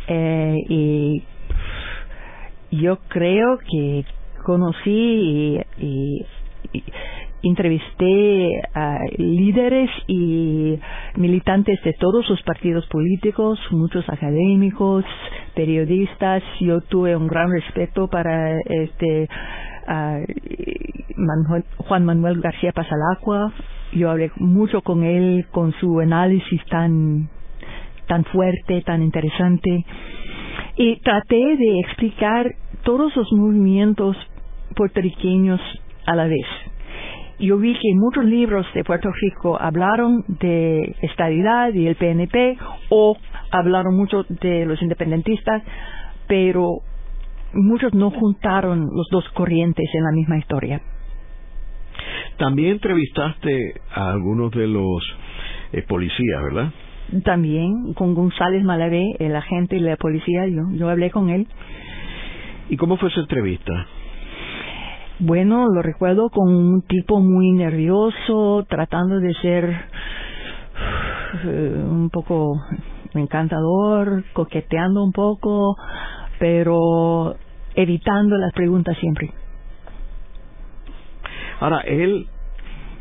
Eh, 0.08 0.56
y 0.68 1.22
yo 2.70 2.98
creo 3.08 3.58
que 3.58 4.04
conocí 4.44 5.60
y 5.78 6.24
entrevisté 7.42 8.50
a 8.74 8.98
líderes 9.16 9.90
y 10.06 10.78
militantes 11.16 11.80
de 11.84 11.92
todos 11.94 12.28
los 12.28 12.42
partidos 12.42 12.86
políticos, 12.86 13.58
muchos 13.70 14.08
académicos, 14.08 15.04
periodistas. 15.54 16.42
Yo 16.60 16.80
tuve 16.80 17.16
un 17.16 17.28
gran 17.28 17.50
respeto 17.50 18.08
para 18.08 18.58
este 18.60 19.28
Juan 21.76 22.04
Manuel 22.04 22.40
García 22.40 22.72
Pasalacua. 22.72 23.52
Yo 23.92 24.10
hablé 24.10 24.30
mucho 24.36 24.82
con 24.82 25.04
él, 25.04 25.46
con 25.50 25.72
su 25.80 26.00
análisis 26.00 26.64
tan 26.66 27.28
tan 28.06 28.24
fuerte, 28.24 28.82
tan 28.82 29.02
interesante. 29.02 29.84
Y 30.76 30.96
traté 31.00 31.56
de 31.56 31.80
explicar 31.80 32.54
todos 32.82 33.14
los 33.16 33.30
movimientos 33.32 34.16
puertorriqueños 34.74 35.60
a 36.06 36.14
la 36.14 36.26
vez 36.26 36.46
yo 37.38 37.56
vi 37.58 37.74
que 37.74 37.94
muchos 37.94 38.24
libros 38.24 38.66
de 38.74 38.84
Puerto 38.84 39.10
Rico 39.12 39.60
hablaron 39.60 40.24
de 40.26 40.96
estabilidad 41.02 41.72
y 41.72 41.86
el 41.86 41.94
PNP 41.94 42.58
o 42.90 43.16
hablaron 43.50 43.96
mucho 43.96 44.24
de 44.28 44.66
los 44.66 44.80
independentistas, 44.82 45.62
pero 46.26 46.78
muchos 47.54 47.94
no 47.94 48.10
juntaron 48.10 48.88
los 48.92 49.08
dos 49.10 49.24
corrientes 49.34 49.88
en 49.94 50.04
la 50.04 50.12
misma 50.12 50.38
historia. 50.38 50.80
También 52.38 52.72
entrevistaste 52.72 53.80
a 53.92 54.10
algunos 54.10 54.50
de 54.52 54.66
los 54.66 55.02
eh, 55.72 55.82
policías, 55.82 56.42
¿verdad? 56.42 56.72
También 57.24 57.94
con 57.94 58.14
González 58.14 58.62
Malavé, 58.64 59.16
el 59.18 59.34
agente 59.34 59.76
de 59.76 59.82
la 59.82 59.96
policía, 59.96 60.46
yo, 60.46 60.62
yo 60.72 60.88
hablé 60.88 61.10
con 61.10 61.30
él. 61.30 61.46
¿Y 62.68 62.76
cómo 62.76 62.96
fue 62.96 63.08
esa 63.08 63.20
entrevista? 63.20 63.86
Bueno, 65.20 65.66
lo 65.66 65.82
recuerdo 65.82 66.30
con 66.30 66.54
un 66.54 66.82
tipo 66.82 67.18
muy 67.18 67.50
nervioso, 67.50 68.64
tratando 68.68 69.18
de 69.18 69.34
ser 69.34 69.68
eh, 71.44 71.84
un 71.90 72.08
poco 72.08 72.62
encantador, 73.14 74.22
coqueteando 74.32 75.02
un 75.02 75.10
poco, 75.10 75.76
pero 76.38 77.34
evitando 77.74 78.36
las 78.36 78.52
preguntas 78.52 78.96
siempre. 78.98 79.32
Ahora, 81.58 81.80
él, 81.80 82.28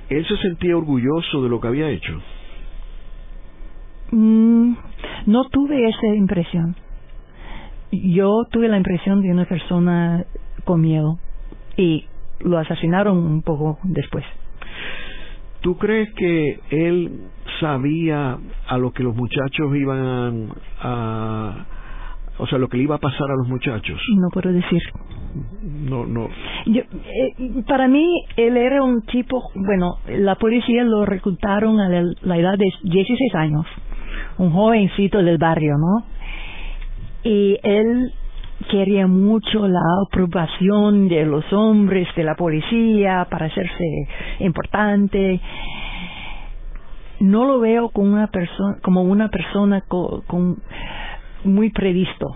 él 0.10 0.26
se 0.28 0.38
sentía 0.38 0.76
orgulloso 0.76 1.44
de 1.44 1.50
lo 1.50 1.62
que 1.62 1.68
había 1.68 1.88
hecho. 1.90 2.20
Mm, 4.10 4.74
no 5.28 5.50
tuve 5.50 5.88
esa 5.88 6.08
impresión. 6.16 6.76
Yo 7.92 8.46
tuve 8.50 8.70
la 8.70 8.78
impresión 8.78 9.22
de 9.22 9.32
una 9.32 9.46
persona 9.46 10.26
con 10.66 10.82
miedo 10.82 11.20
y 11.78 12.06
lo 12.40 12.58
asesinaron 12.58 13.18
un 13.18 13.42
poco 13.42 13.80
después. 13.84 14.26
¿Tú 15.62 15.78
crees 15.78 16.12
que 16.14 16.60
él 16.70 17.12
sabía 17.60 18.38
a 18.68 18.78
lo 18.78 18.92
que 18.92 19.04
los 19.04 19.16
muchachos 19.16 19.76
iban 19.76 20.50
a, 20.82 21.66
o 22.38 22.48
sea, 22.48 22.58
lo 22.58 22.68
que 22.68 22.78
le 22.78 22.84
iba 22.84 22.96
a 22.96 23.00
pasar 23.00 23.30
a 23.32 23.36
los 23.36 23.48
muchachos? 23.48 24.00
No 24.16 24.30
puedo 24.32 24.52
decir. 24.52 24.82
No, 25.62 26.06
no. 26.06 26.30
Yo, 26.66 26.82
eh, 26.82 27.64
para 27.68 27.88
mí, 27.88 28.08
él 28.38 28.58
era 28.58 28.84
un 28.84 29.02
tipo, 29.04 29.52
bueno, 29.56 29.98
la 30.08 30.36
policía 30.36 30.84
lo 30.84 31.06
reclutaron 31.06 31.80
a 31.80 31.90
la 31.90 32.38
edad 32.38 32.58
de 32.58 32.72
16 32.84 33.36
años, 33.36 33.66
un 34.38 34.52
jovencito 34.52 35.22
del 35.22 35.38
barrio, 35.38 35.76
¿no? 35.78 36.06
Y 37.24 37.58
él 37.64 38.14
quería 38.70 39.08
mucho 39.08 39.68
la 39.68 39.82
aprobación 40.06 41.08
de 41.08 41.26
los 41.26 41.52
hombres 41.54 42.08
de 42.16 42.24
la 42.24 42.36
policía 42.36 43.28
para 43.30 43.46
hacerse 43.48 44.08
importante. 44.40 45.40
No 47.20 47.46
lo 47.46 47.60
veo 47.60 47.90
como 47.90 48.14
una 48.14 48.28
persona, 48.28 48.78
como 48.82 49.04
una 49.04 49.30
persona 49.30 49.84
muy 51.44 51.70
previsto. 51.72 52.36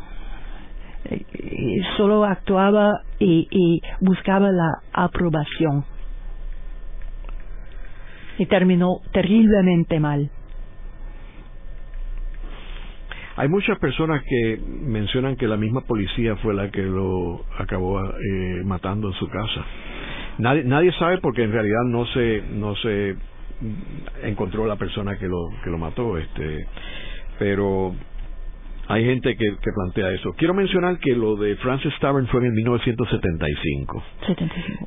Eh, 1.05 1.81
solo 1.97 2.23
actuaba 2.23 3.01
y, 3.19 3.47
y 3.49 3.81
buscaba 3.99 4.51
la 4.51 4.81
aprobación. 4.93 5.85
Y 8.37 8.45
terminó 8.45 9.01
terriblemente 9.11 9.99
mal. 9.99 10.29
Hay 13.41 13.49
muchas 13.49 13.79
personas 13.79 14.23
que 14.29 14.61
mencionan 14.83 15.35
que 15.35 15.47
la 15.47 15.57
misma 15.57 15.81
policía 15.81 16.35
fue 16.43 16.53
la 16.53 16.69
que 16.69 16.83
lo 16.83 17.43
acabó 17.57 17.99
eh, 17.99 18.61
matando 18.63 19.07
en 19.07 19.15
su 19.15 19.27
casa. 19.29 19.65
Nadie, 20.37 20.63
nadie 20.63 20.91
sabe 20.99 21.17
porque 21.17 21.41
en 21.41 21.51
realidad 21.51 21.83
no 21.87 22.05
se 22.05 22.43
no 22.51 22.75
se 22.75 23.15
encontró 24.21 24.67
la 24.67 24.75
persona 24.75 25.17
que 25.17 25.27
lo 25.27 25.49
que 25.63 25.71
lo 25.71 25.79
mató, 25.79 26.19
este, 26.19 26.67
pero 27.39 27.95
hay 28.91 29.05
gente 29.05 29.37
que, 29.37 29.45
que, 29.45 29.71
plantea 29.73 30.11
eso. 30.11 30.33
Quiero 30.37 30.53
mencionar 30.53 30.99
que 30.99 31.15
lo 31.15 31.37
de 31.37 31.55
Francis 31.57 31.93
Tavern 32.01 32.27
fue 32.27 32.45
en 32.45 32.53
1975, 32.53 34.03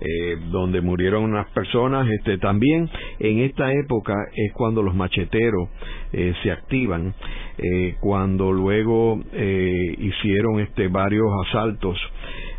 Eh, 0.01 0.37
donde 0.51 0.83
murieron 0.83 1.25
unas 1.25 1.49
personas. 1.53 2.07
Este, 2.11 2.37
también 2.37 2.91
en 3.19 3.39
esta 3.39 3.73
época 3.73 4.15
es 4.35 4.53
cuando 4.53 4.83
los 4.83 4.95
macheteros 4.95 5.71
eh, 6.13 6.35
se 6.43 6.51
activan, 6.51 7.15
eh, 7.57 7.97
cuando 8.01 8.53
luego 8.53 9.23
eh, 9.33 9.97
hicieron 9.99 10.61
este, 10.61 10.89
varios 10.89 11.27
asaltos 11.47 11.99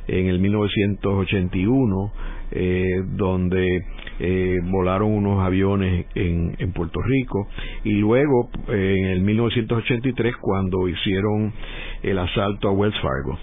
en 0.07 0.27
el 0.27 0.39
1981, 0.39 2.11
eh, 2.51 3.03
donde 3.05 3.85
eh, 4.19 4.59
volaron 4.63 5.11
unos 5.11 5.45
aviones 5.45 6.05
en, 6.15 6.55
en 6.57 6.71
Puerto 6.73 7.01
Rico 7.01 7.47
y 7.83 7.93
luego 7.93 8.49
eh, 8.69 8.95
en 8.97 9.05
el 9.07 9.21
1983 9.21 10.35
cuando 10.37 10.87
hicieron 10.87 11.53
el 12.03 12.17
asalto 12.19 12.69
a 12.69 12.71
Wells 12.71 12.99
Fargo. 13.01 13.37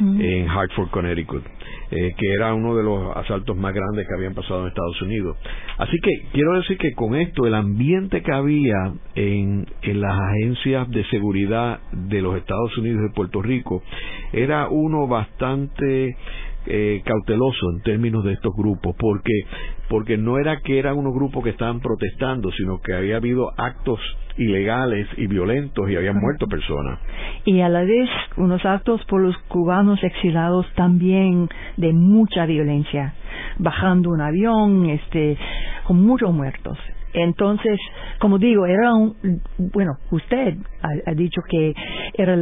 en 0.00 0.48
Hartford, 0.48 0.90
Connecticut. 0.90 1.42
Eh, 1.90 2.12
que 2.18 2.32
era 2.34 2.52
uno 2.52 2.76
de 2.76 2.82
los 2.82 3.16
asaltos 3.16 3.56
más 3.56 3.72
grandes 3.72 4.06
que 4.06 4.14
habían 4.14 4.34
pasado 4.34 4.60
en 4.60 4.68
Estados 4.68 5.00
Unidos. 5.00 5.38
Así 5.78 5.96
que 6.02 6.10
quiero 6.32 6.52
decir 6.52 6.76
que 6.76 6.92
con 6.92 7.14
esto 7.14 7.46
el 7.46 7.54
ambiente 7.54 8.20
que 8.20 8.30
había 8.30 8.92
en, 9.14 9.66
en 9.80 10.00
las 10.02 10.12
agencias 10.12 10.90
de 10.90 11.02
seguridad 11.06 11.80
de 11.92 12.20
los 12.20 12.36
Estados 12.36 12.76
Unidos 12.76 13.00
y 13.00 13.02
de 13.04 13.14
Puerto 13.14 13.40
Rico 13.40 13.82
era 14.34 14.68
uno 14.68 15.06
bastante 15.06 16.14
eh, 16.70 17.02
cauteloso 17.04 17.70
en 17.74 17.82
términos 17.82 18.24
de 18.24 18.32
estos 18.32 18.54
grupos, 18.54 18.94
porque 18.98 19.32
porque 19.88 20.18
no 20.18 20.38
era 20.38 20.60
que 20.60 20.78
eran 20.78 20.98
unos 20.98 21.14
grupos 21.14 21.42
que 21.42 21.50
estaban 21.50 21.80
protestando, 21.80 22.52
sino 22.52 22.80
que 22.80 22.92
había 22.92 23.16
habido 23.16 23.50
actos 23.56 23.98
ilegales 24.36 25.08
y 25.16 25.26
violentos 25.26 25.90
y 25.90 25.96
habían 25.96 26.20
muerto 26.20 26.46
personas. 26.46 27.00
Y 27.44 27.60
a 27.60 27.68
la 27.68 27.82
vez 27.82 28.08
unos 28.36 28.64
actos 28.64 29.02
por 29.06 29.20
los 29.20 29.36
cubanos 29.48 30.02
exilados 30.04 30.66
también 30.74 31.48
de 31.76 31.92
mucha 31.92 32.46
violencia, 32.46 33.14
bajando 33.58 34.10
un 34.10 34.20
avión, 34.20 34.90
este, 34.90 35.36
con 35.84 36.04
muchos 36.04 36.32
muertos. 36.32 36.78
Entonces, 37.14 37.80
como 38.20 38.38
digo, 38.38 38.66
era 38.66 38.94
un, 38.94 39.16
bueno, 39.56 39.96
usted 40.10 40.58
ha, 40.82 41.10
ha 41.10 41.14
dicho 41.14 41.40
que 41.48 41.74
era 42.14 42.36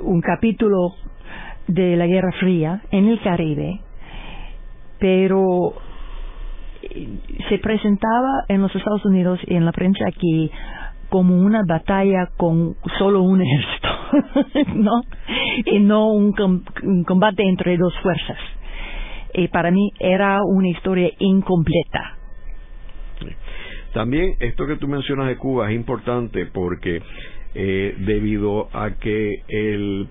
un 0.00 0.20
capítulo 0.20 0.94
de 1.66 1.96
la 1.96 2.06
Guerra 2.06 2.32
Fría 2.40 2.82
en 2.90 3.08
el 3.08 3.20
Caribe, 3.20 3.80
pero 4.98 5.74
eh, 6.82 7.08
se 7.48 7.58
presentaba 7.58 8.44
en 8.48 8.62
los 8.62 8.74
Estados 8.74 9.04
Unidos 9.04 9.40
y 9.46 9.54
en 9.54 9.64
la 9.64 9.72
prensa 9.72 10.04
aquí 10.06 10.50
como 11.08 11.36
una 11.36 11.62
batalla 11.64 12.28
con 12.36 12.74
solo 12.98 13.22
un 13.22 13.40
ejército, 13.40 14.74
¿no? 14.74 15.00
Y 15.64 15.78
no 15.78 16.08
un, 16.08 16.32
combate 17.06 17.44
entre 17.44 17.76
dos 17.76 17.94
fuerzas. 18.02 18.38
Y 19.34 19.48
para 19.48 19.70
mí 19.70 19.92
era 20.00 20.40
una 20.44 20.68
historia 20.68 21.10
incompleta. 21.18 22.16
También 23.92 24.34
esto 24.40 24.66
que 24.66 24.76
tú 24.76 24.88
mencionas 24.88 25.28
de 25.28 25.36
Cuba 25.36 25.70
es 25.70 25.76
importante 25.76 26.46
porque 26.46 27.00
eh, 27.54 27.94
debido 27.98 28.68
a 28.72 28.90
que 28.98 29.30
el 29.46 30.08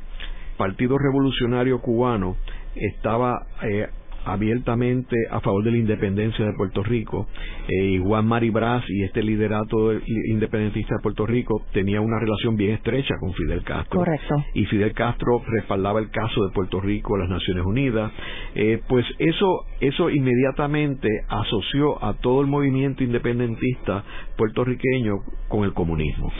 Partido 0.63 0.97
Revolucionario 0.97 1.81
Cubano 1.81 2.37
estaba 2.73 3.47
eh, 3.63 3.85
abiertamente 4.23 5.13
a 5.29 5.41
favor 5.41 5.61
de 5.61 5.71
la 5.71 5.77
independencia 5.77 6.45
de 6.45 6.53
Puerto 6.53 6.81
Rico 6.83 7.27
eh, 7.67 7.83
y 7.83 7.97
Juan 7.97 8.25
Mari 8.25 8.49
Brás 8.49 8.81
y 8.87 9.03
este 9.03 9.21
liderato 9.21 9.91
independentista 10.29 10.95
de 10.95 11.01
Puerto 11.01 11.25
Rico 11.25 11.63
tenía 11.73 11.99
una 11.99 12.17
relación 12.17 12.55
bien 12.55 12.75
estrecha 12.75 13.15
con 13.19 13.33
Fidel 13.33 13.61
Castro. 13.65 13.99
Correcto. 13.99 14.35
y 14.53 14.63
Fidel 14.67 14.93
Castro 14.93 15.43
respaldaba 15.45 15.99
el 15.99 16.09
caso 16.11 16.45
de 16.45 16.53
Puerto 16.53 16.79
Rico 16.79 17.15
a 17.15 17.19
las 17.19 17.29
Naciones 17.29 17.65
Unidas. 17.65 18.13
Eh, 18.55 18.79
pues 18.87 19.05
eso 19.19 19.65
eso 19.81 20.09
inmediatamente 20.09 21.09
asoció 21.27 22.01
a 22.01 22.13
todo 22.13 22.39
el 22.39 22.47
movimiento 22.47 23.03
independentista 23.03 24.01
puertorriqueño 24.37 25.15
con 25.49 25.65
el 25.65 25.73
comunismo. 25.73 26.31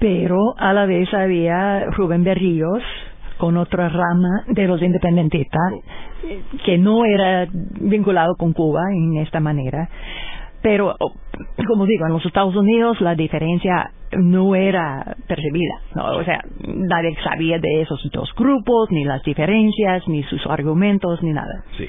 Pero 0.00 0.36
a 0.58 0.74
la 0.74 0.84
vez 0.84 1.08
había 1.14 1.86
Rubén 1.92 2.24
Berríos 2.24 2.82
con 3.38 3.56
otra 3.56 3.88
rama 3.88 4.44
de 4.48 4.66
los 4.66 4.80
independentistas 4.82 5.72
que 6.64 6.78
no 6.78 7.04
era 7.04 7.46
vinculado 7.50 8.34
con 8.36 8.52
Cuba 8.52 8.82
en 8.92 9.18
esta 9.18 9.40
manera. 9.40 9.88
Pero, 10.62 10.96
como 11.68 11.84
digo, 11.84 12.06
en 12.06 12.12
los 12.12 12.24
Estados 12.24 12.56
Unidos 12.56 13.00
la 13.00 13.14
diferencia 13.14 13.90
no 14.16 14.54
era 14.54 15.16
percibida. 15.26 15.74
¿no? 15.94 16.16
O 16.16 16.24
sea, 16.24 16.40
nadie 16.66 17.14
sabía 17.22 17.58
de 17.58 17.82
esos 17.82 18.00
dos 18.12 18.30
grupos, 18.34 18.90
ni 18.90 19.04
las 19.04 19.22
diferencias, 19.24 20.08
ni 20.08 20.22
sus 20.22 20.46
argumentos, 20.46 21.22
ni 21.22 21.32
nada. 21.32 21.64
Sí. 21.76 21.86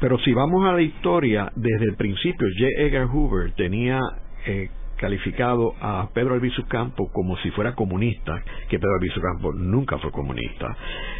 Pero 0.00 0.18
si 0.18 0.34
vamos 0.34 0.66
a 0.66 0.72
la 0.72 0.82
historia, 0.82 1.50
desde 1.56 1.86
el 1.86 1.96
principio, 1.96 2.46
J. 2.58 2.68
Edgar 2.82 3.06
Hoover 3.06 3.52
tenía 3.52 3.98
eh, 4.46 4.68
calificado 4.96 5.74
a 5.80 6.08
Pedro 6.12 6.34
Albizu 6.34 6.66
Campo 6.66 7.10
como 7.12 7.36
si 7.38 7.50
fuera 7.50 7.74
comunista, 7.74 8.42
que 8.68 8.78
Pedro 8.78 8.94
Albizu 8.94 9.20
Campo 9.20 9.52
nunca 9.52 9.98
fue 9.98 10.10
comunista. 10.10 10.76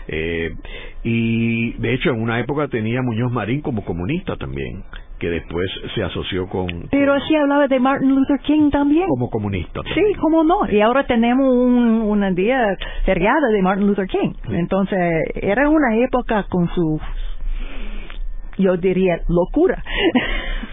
Eh, 0.09 0.54
y 1.02 1.73
de 1.75 1.95
hecho 1.95 2.11
en 2.11 2.21
una 2.21 2.40
época 2.40 2.69
tenía 2.69 3.02
Muñoz 3.02 3.33
Marín 3.33 3.61
como 3.61 3.85
comunista 3.85 4.37
también 4.37 4.85
que 5.19 5.31
después 5.31 5.71
se 5.95 6.02
asoció 6.02 6.49
con... 6.49 6.66
Pero 6.90 7.14
así 7.14 7.35
hablaba 7.37 7.69
de 7.69 7.78
Martin 7.78 8.14
Luther 8.14 8.40
King 8.40 8.71
también. 8.71 9.06
Como 9.08 9.30
comunista. 9.30 9.80
Sí, 9.95 10.15
cómo 10.21 10.45
no. 10.45 10.69
Y 10.71 10.80
ahora 10.80 11.06
tenemos 11.06 11.47
un, 11.47 12.02
una 12.02 12.30
día 12.32 12.76
feriada 13.04 13.49
de 13.52 13.63
Martin 13.63 13.87
Luther 13.87 14.06
King. 14.06 14.32
Entonces, 14.50 14.99
era 15.34 15.69
una 15.69 15.97
época 15.97 16.45
con 16.50 16.69
su, 16.69 17.00
yo 18.58 18.76
diría, 18.76 19.21
locura. 19.28 19.82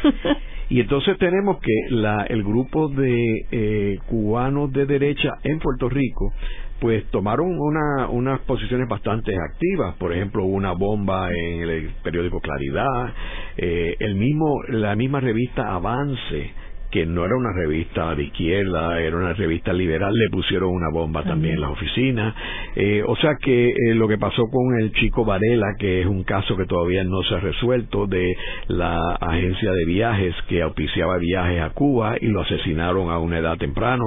Y 0.71 0.79
entonces 0.79 1.17
tenemos 1.17 1.59
que 1.59 1.73
la, 1.89 2.23
el 2.29 2.43
grupo 2.43 2.87
de 2.87 3.45
eh, 3.51 3.99
cubanos 4.07 4.71
de 4.71 4.85
derecha 4.85 5.33
en 5.43 5.59
Puerto 5.59 5.89
Rico 5.89 6.33
pues 6.79 7.05
tomaron 7.11 7.59
una, 7.59 8.07
unas 8.07 8.39
posiciones 8.41 8.87
bastante 8.87 9.33
activas. 9.35 9.95
Por 9.97 10.13
ejemplo, 10.13 10.45
una 10.45 10.71
bomba 10.71 11.29
en 11.29 11.61
el 11.61 11.91
periódico 12.01 12.39
Claridad, 12.39 13.13
eh, 13.57 13.97
el 13.99 14.15
mismo, 14.15 14.63
la 14.69 14.95
misma 14.95 15.19
revista 15.19 15.75
Avance 15.75 16.53
que 16.91 17.05
no 17.05 17.25
era 17.25 17.35
una 17.35 17.53
revista 17.53 18.13
de 18.15 18.23
izquierda, 18.23 18.99
era 19.01 19.15
una 19.15 19.33
revista 19.33 19.71
liberal, 19.73 20.13
le 20.13 20.29
pusieron 20.29 20.69
una 20.69 20.89
bomba 20.91 21.23
también 21.23 21.55
en 21.55 21.61
las 21.61 21.71
oficinas. 21.71 22.35
Eh, 22.75 23.03
o 23.07 23.15
sea 23.15 23.35
que 23.41 23.69
eh, 23.69 23.95
lo 23.95 24.07
que 24.07 24.17
pasó 24.17 24.43
con 24.51 24.79
el 24.79 24.91
chico 24.93 25.23
Varela, 25.23 25.75
que 25.79 26.01
es 26.01 26.07
un 26.07 26.23
caso 26.23 26.57
que 26.57 26.65
todavía 26.65 27.03
no 27.03 27.23
se 27.23 27.35
ha 27.35 27.39
resuelto, 27.39 28.07
de 28.07 28.35
la 28.67 28.97
agencia 29.21 29.71
de 29.71 29.85
viajes 29.85 30.35
que 30.47 30.61
auspiciaba 30.61 31.17
viajes 31.17 31.61
a 31.61 31.69
Cuba 31.69 32.15
y 32.19 32.27
lo 32.27 32.41
asesinaron 32.41 33.09
a 33.09 33.19
una 33.19 33.39
edad 33.39 33.57
temprano, 33.57 34.03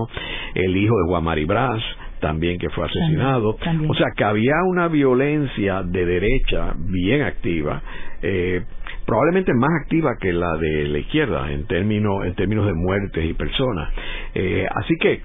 el 0.54 0.76
hijo 0.76 0.94
de 0.96 1.08
Juan 1.08 1.24
Maribras, 1.24 1.82
también 2.20 2.58
que 2.58 2.70
fue 2.70 2.86
asesinado. 2.86 3.56
O 3.88 3.94
sea 3.94 4.06
que 4.16 4.24
había 4.24 4.54
una 4.66 4.88
violencia 4.88 5.82
de 5.82 6.06
derecha 6.06 6.74
bien 6.76 7.22
activa. 7.22 7.82
Eh, 8.22 8.62
probablemente 9.06 9.52
más 9.54 9.70
activa 9.82 10.16
que 10.20 10.32
la 10.32 10.56
de 10.56 10.88
la 10.88 10.98
izquierda 10.98 11.52
en 11.52 11.66
términos 11.66 12.24
en 12.24 12.34
términos 12.34 12.66
de 12.66 12.74
muertes 12.74 13.24
y 13.24 13.34
personas. 13.34 13.92
Eh, 14.34 14.66
así 14.74 14.94
que 15.00 15.20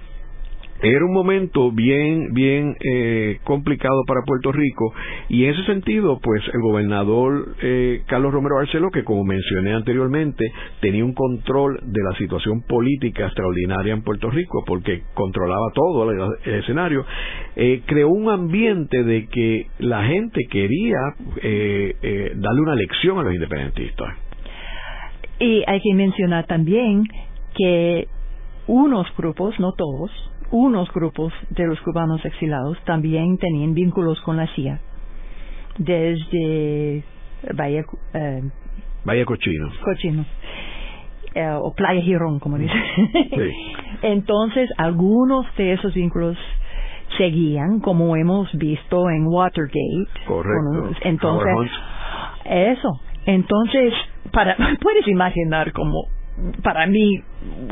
era 0.82 1.04
un 1.04 1.12
momento 1.12 1.70
bien, 1.70 2.32
bien 2.32 2.74
eh, 2.80 3.38
complicado 3.44 4.02
para 4.06 4.22
Puerto 4.26 4.50
Rico 4.50 4.94
y 5.28 5.44
en 5.44 5.50
ese 5.50 5.64
sentido, 5.64 6.18
pues 6.22 6.42
el 6.52 6.60
gobernador 6.60 7.54
eh, 7.62 8.02
Carlos 8.06 8.32
Romero 8.32 8.56
Barceló, 8.56 8.90
que 8.90 9.04
como 9.04 9.24
mencioné 9.24 9.74
anteriormente, 9.74 10.50
tenía 10.80 11.04
un 11.04 11.12
control 11.12 11.80
de 11.82 12.02
la 12.02 12.16
situación 12.16 12.62
política 12.62 13.26
extraordinaria 13.26 13.92
en 13.92 14.02
Puerto 14.02 14.30
Rico 14.30 14.64
porque 14.66 15.02
controlaba 15.14 15.70
todo 15.74 16.10
el, 16.10 16.54
escenario, 16.54 17.04
eh, 17.56 17.82
creó 17.84 18.08
un 18.08 18.30
ambiente 18.30 19.04
de 19.04 19.26
que 19.26 19.66
la 19.78 20.04
gente 20.04 20.40
quería 20.50 20.98
darle 22.34 22.60
una 22.60 22.74
lección 22.74 23.18
a 23.18 23.22
los 23.22 23.34
independentistas. 23.34 24.16
Y 25.38 25.62
hay 25.66 25.80
que 25.80 25.94
mencionar 25.94 26.46
también 26.46 27.04
que 27.54 28.06
unos 28.66 29.06
grupos, 29.16 29.58
no 29.58 29.72
todos, 29.72 30.10
unos 30.50 30.92
grupos 30.92 31.32
de 31.50 31.66
los 31.66 31.80
cubanos 31.80 32.24
exilados 32.24 32.78
también 32.84 33.38
tenían 33.38 33.74
vínculos 33.74 34.20
con 34.22 34.36
la 34.36 34.46
CIA. 34.54 34.80
Desde 35.78 37.04
Bahía, 37.54 37.84
eh, 38.14 38.42
Bahía 39.04 39.24
Cochino. 39.24 39.70
Cochino. 39.84 40.24
Eh, 41.34 41.48
o 41.62 41.72
Playa 41.74 42.02
Girón, 42.02 42.40
como 42.40 42.58
dice. 42.58 42.74
Entonces, 44.02 44.68
algunos 44.76 45.46
de 45.56 45.74
esos 45.74 45.94
vínculos 45.94 46.36
seguían, 47.16 47.80
como 47.80 48.16
hemos 48.16 48.52
visto 48.54 49.08
en 49.10 49.26
Watergate. 49.26 50.26
Correcto. 50.26 50.90
entonces, 51.02 51.70
eso. 52.44 53.00
Entonces, 53.26 53.92
para, 54.32 54.56
puedes 54.80 55.06
imaginar 55.06 55.72
como 55.72 56.08
para 56.62 56.86
mí 56.86 57.20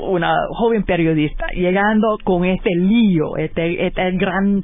una 0.00 0.34
joven 0.50 0.84
periodista 0.84 1.46
llegando 1.54 2.18
con 2.24 2.44
este 2.44 2.70
lío, 2.74 3.36
este, 3.36 3.86
este 3.86 4.10
gran 4.12 4.62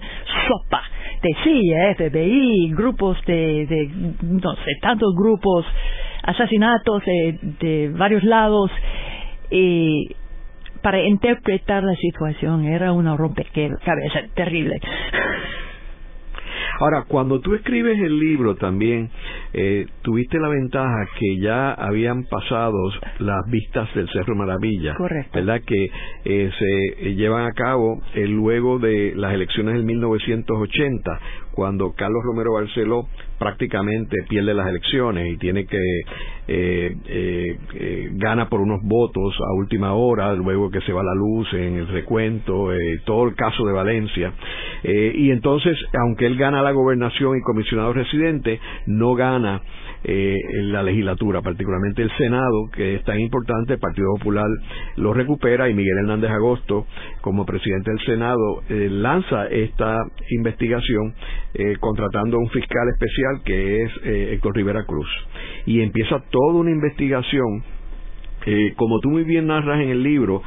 sopa 0.48 0.82
de 1.22 1.34
CIA, 1.42 1.94
FBI, 1.94 2.72
grupos 2.74 3.16
de, 3.26 3.66
de, 3.66 3.90
no 4.22 4.54
sé, 4.56 4.72
tantos 4.82 5.14
grupos, 5.16 5.64
asesinatos 6.22 7.02
de, 7.04 7.38
de 7.60 7.88
varios 7.96 8.22
lados, 8.24 8.70
y 9.50 10.14
para 10.82 11.00
interpretar 11.00 11.82
la 11.82 11.94
situación 11.94 12.66
era 12.66 12.92
una 12.92 13.16
rompecabezas 13.16 14.30
terrible. 14.34 14.80
Ahora, 16.80 17.04
cuando 17.06 17.40
tú 17.40 17.54
escribes 17.54 17.98
el 18.00 18.18
libro 18.18 18.56
también, 18.56 19.10
eh, 19.52 19.86
tuviste 20.02 20.38
la 20.38 20.48
ventaja 20.48 21.06
que 21.18 21.38
ya 21.38 21.72
habían 21.72 22.24
pasado 22.24 22.78
las 23.18 23.44
vistas 23.50 23.92
del 23.94 24.08
Cerro 24.10 24.34
Maravilla, 24.34 24.94
Correcto. 24.94 25.30
¿verdad? 25.34 25.60
Que 25.66 25.88
eh, 26.24 26.50
se 26.58 27.14
llevan 27.14 27.46
a 27.46 27.52
cabo 27.52 28.02
eh, 28.14 28.26
luego 28.26 28.78
de 28.78 29.12
las 29.14 29.34
elecciones 29.34 29.74
del 29.74 29.84
1980, 29.84 31.20
cuando 31.54 31.92
Carlos 31.94 32.22
Romero 32.24 32.52
Barceló 32.54 33.08
prácticamente 33.38 34.24
pierde 34.28 34.54
las 34.54 34.68
elecciones 34.68 35.32
y 35.32 35.36
tiene 35.38 35.66
que 35.66 35.78
eh, 36.46 36.96
eh, 37.06 37.58
eh, 37.74 38.10
gana 38.12 38.48
por 38.48 38.60
unos 38.60 38.82
votos 38.82 39.34
a 39.40 39.54
última 39.54 39.94
hora, 39.94 40.34
luego 40.34 40.70
que 40.70 40.80
se 40.82 40.92
va 40.92 41.02
la 41.02 41.14
luz 41.14 41.52
en 41.54 41.76
el 41.76 41.88
recuento, 41.88 42.68
todo 43.04 43.28
el 43.28 43.34
caso 43.34 43.64
de 43.66 43.72
Valencia. 43.72 44.32
y 44.82 45.30
entonces, 45.30 45.76
aunque 46.04 46.26
él 46.26 46.36
gana 46.36 46.62
la 46.62 46.72
gobernación 46.72 47.36
y 47.36 47.42
comisionado 47.42 47.92
residente, 47.92 48.60
no 48.86 49.14
gana 49.14 49.62
en 50.06 50.70
la 50.70 50.82
legislatura, 50.82 51.40
particularmente 51.40 52.02
el 52.02 52.10
Senado, 52.18 52.68
que 52.74 52.96
es 52.96 53.04
tan 53.04 53.18
importante, 53.18 53.74
el 53.74 53.78
Partido 53.78 54.08
Popular 54.18 54.46
lo 54.96 55.14
recupera 55.14 55.70
y 55.70 55.74
Miguel 55.74 55.98
Hernández 56.00 56.30
Agosto, 56.30 56.86
como 57.22 57.46
presidente 57.46 57.90
del 57.90 58.00
Senado, 58.04 58.62
lanza 58.68 59.46
esta 59.46 59.96
investigación 60.30 61.14
eh, 61.54 61.76
contratando 61.80 62.36
a 62.36 62.40
un 62.40 62.50
fiscal 62.50 62.88
especial 62.88 63.42
que 63.44 63.82
es 63.82 63.92
Héctor 64.04 64.56
Rivera 64.56 64.84
Cruz. 64.84 65.08
Y 65.66 65.80
empieza 65.80 66.22
toda 66.30 66.54
una 66.54 66.70
investigación 66.70 67.64
como 68.76 69.00
tú 69.00 69.08
muy 69.08 69.24
bien 69.24 69.46
narras 69.46 69.80
en 69.80 69.88
el 69.88 70.02
libro, 70.02 70.42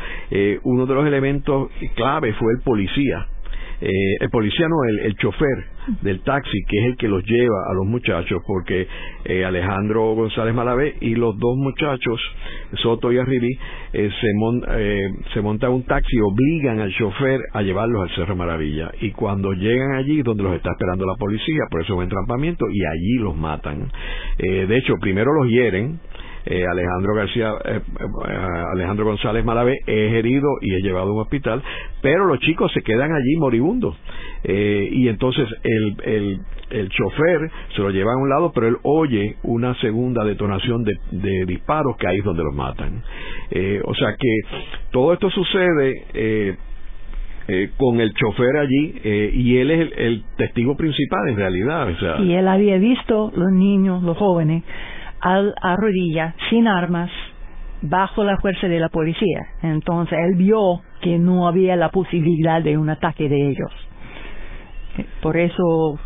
uno 0.61 0.85
de 0.85 0.93
los 0.93 1.07
elementos 1.07 1.71
clave 1.95 2.31
fue 2.33 2.53
el 2.53 2.61
policía 2.61 3.27
eh, 3.79 4.15
el 4.21 4.29
policía 4.29 4.67
no, 4.67 4.83
el, 4.89 4.99
el, 5.05 5.15
chofer 5.17 5.65
del 6.01 6.21
taxi, 6.21 6.63
que 6.67 6.77
es 6.79 6.85
el 6.85 6.97
que 6.97 7.07
los 7.07 7.23
lleva 7.23 7.69
a 7.69 7.73
los 7.73 7.85
muchachos, 7.85 8.41
porque 8.45 8.87
eh, 9.25 9.45
Alejandro 9.45 10.13
González 10.15 10.53
Malavé 10.53 10.95
y 11.01 11.15
los 11.15 11.37
dos 11.37 11.55
muchachos, 11.57 12.19
Soto 12.81 13.11
y 13.11 13.17
Arribí, 13.17 13.57
eh, 13.93 14.09
se, 14.21 14.27
mon, 14.35 14.63
eh, 14.69 15.09
se 15.33 15.41
montan 15.41 15.71
un 15.71 15.83
taxi 15.83 16.17
obligan 16.19 16.79
al 16.79 16.93
chofer 16.93 17.39
a 17.53 17.61
llevarlos 17.61 18.01
al 18.01 18.15
Cerro 18.15 18.35
Maravilla. 18.35 18.91
Y 19.01 19.11
cuando 19.11 19.53
llegan 19.53 19.95
allí, 19.95 20.21
donde 20.21 20.43
los 20.43 20.53
está 20.53 20.71
esperando 20.71 21.05
la 21.05 21.15
policía, 21.15 21.63
por 21.69 21.81
eso 21.81 21.95
es 21.95 22.03
entrampamiento, 22.03 22.65
y 22.71 22.85
allí 22.85 23.17
los 23.19 23.35
matan. 23.35 23.91
Eh, 24.37 24.65
de 24.67 24.77
hecho, 24.77 24.95
primero 24.99 25.31
los 25.33 25.49
hieren, 25.49 25.99
eh, 26.49 26.65
Alejandro 26.65 27.13
García, 27.13 27.55
eh, 27.65 27.81
eh, 27.81 28.33
Alejandro 28.73 29.03
González 29.03 29.43
Malavé 29.43 29.79
es 29.85 30.13
herido 30.13 30.47
y 30.61 30.75
es 30.75 30.81
llevado 30.81 31.09
a 31.09 31.13
un 31.13 31.19
hospital, 31.19 31.61
pero 32.01 32.25
los 32.25 32.39
chicos 32.39 32.71
se 32.73 32.81
quedan 32.83 33.11
allí 33.11 33.35
moribundos. 33.37 33.97
y 34.45 35.09
entonces 35.09 35.45
el, 35.63 35.95
el, 36.05 36.39
el 36.69 36.89
chofer 36.89 37.51
se 37.75 37.81
lo 37.81 37.89
lleva 37.89 38.13
a 38.13 38.17
un 38.17 38.29
lado, 38.29 38.53
pero 38.53 38.67
él 38.69 38.77
oye 38.83 39.35
una 39.43 39.75
segunda 39.81 40.23
detonación 40.23 40.85
de, 40.85 41.45
disparos 41.45 41.97
que 41.97 42.07
ahí 42.07 42.19
es 42.19 42.23
donde 42.23 42.43
los 42.43 42.55
matan. 42.55 43.03
o 43.83 43.93
sea 43.93 44.15
que 44.17 44.61
todo 44.91 45.11
esto 45.11 45.29
sucede 45.29 46.57
con 47.75 47.99
el 47.99 48.13
chofer 48.13 48.55
allí 48.57 49.01
y 49.33 49.57
él 49.57 49.71
es 49.71 49.79
el, 49.81 49.93
el, 49.99 50.23
testigo 50.37 50.77
principal 50.77 51.27
en 51.27 51.35
realidad. 51.35 51.89
Y 52.23 52.33
él 52.33 52.47
había 52.47 52.77
visto 52.77 53.33
los 53.35 53.51
niños, 53.51 54.01
los 54.03 54.15
jóvenes, 54.15 54.63
al, 55.21 55.53
a 55.61 55.75
rodilla, 55.75 56.35
sin 56.49 56.67
armas, 56.67 57.09
bajo 57.81 58.23
la 58.23 58.37
fuerza 58.37 58.67
de 58.67 58.79
la 58.79 58.89
policía. 58.89 59.47
Entonces 59.61 60.17
él 60.19 60.35
vio 60.35 60.81
que 61.01 61.17
no 61.17 61.47
había 61.47 61.75
la 61.75 61.89
posibilidad 61.89 62.61
de 62.61 62.77
un 62.77 62.89
ataque 62.89 63.29
de 63.29 63.49
ellos. 63.49 63.71
Por 65.21 65.37
eso 65.37 65.99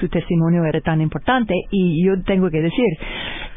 su 0.00 0.08
testimonio 0.08 0.64
era 0.64 0.80
tan 0.80 1.00
importante 1.00 1.54
y 1.70 2.04
yo 2.04 2.22
tengo 2.24 2.50
que 2.50 2.60
decir 2.60 2.86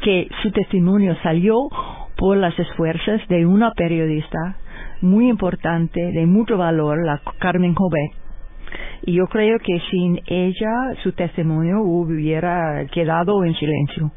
que 0.02 0.28
su 0.42 0.50
testimonio 0.52 1.16
salió 1.22 1.68
por 2.16 2.36
las 2.36 2.58
esfuerzos 2.58 3.20
de 3.28 3.46
una 3.46 3.72
periodista 3.72 4.56
muy 5.00 5.28
importante, 5.28 6.00
de 6.00 6.26
mucho 6.26 6.56
valor, 6.56 7.04
la 7.04 7.20
Carmen 7.38 7.74
Jové. 7.74 8.10
Y 9.02 9.14
yo 9.14 9.26
creo 9.26 9.58
que 9.60 9.80
sin 9.90 10.20
ella 10.26 10.94
su 11.02 11.12
testimonio 11.12 11.80
hubiera 11.82 12.84
quedado 12.92 13.44
en 13.44 13.54
silencio. 13.54 14.10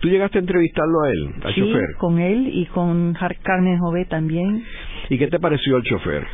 ¿Tú 0.00 0.08
llegaste 0.08 0.38
a 0.38 0.40
entrevistarlo 0.40 1.02
a 1.02 1.10
él, 1.10 1.34
al 1.42 1.54
sí, 1.54 1.60
chofer? 1.60 1.96
con 1.98 2.18
él 2.20 2.48
y 2.52 2.66
con 2.66 3.16
Carmen 3.42 3.78
Jové 3.78 4.04
también. 4.04 4.64
¿Y 5.08 5.18
qué 5.18 5.26
te 5.26 5.40
pareció 5.40 5.76
el 5.76 5.82
chofer? 5.82 6.26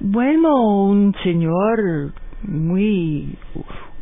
Bueno, 0.00 0.84
un 0.84 1.14
señor 1.22 2.12
muy 2.42 3.36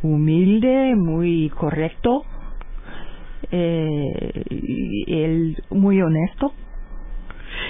humilde, 0.01 0.95
muy 0.95 1.49
correcto, 1.49 2.23
eh, 3.51 4.43
él 5.07 5.57
muy 5.69 6.01
honesto. 6.01 6.53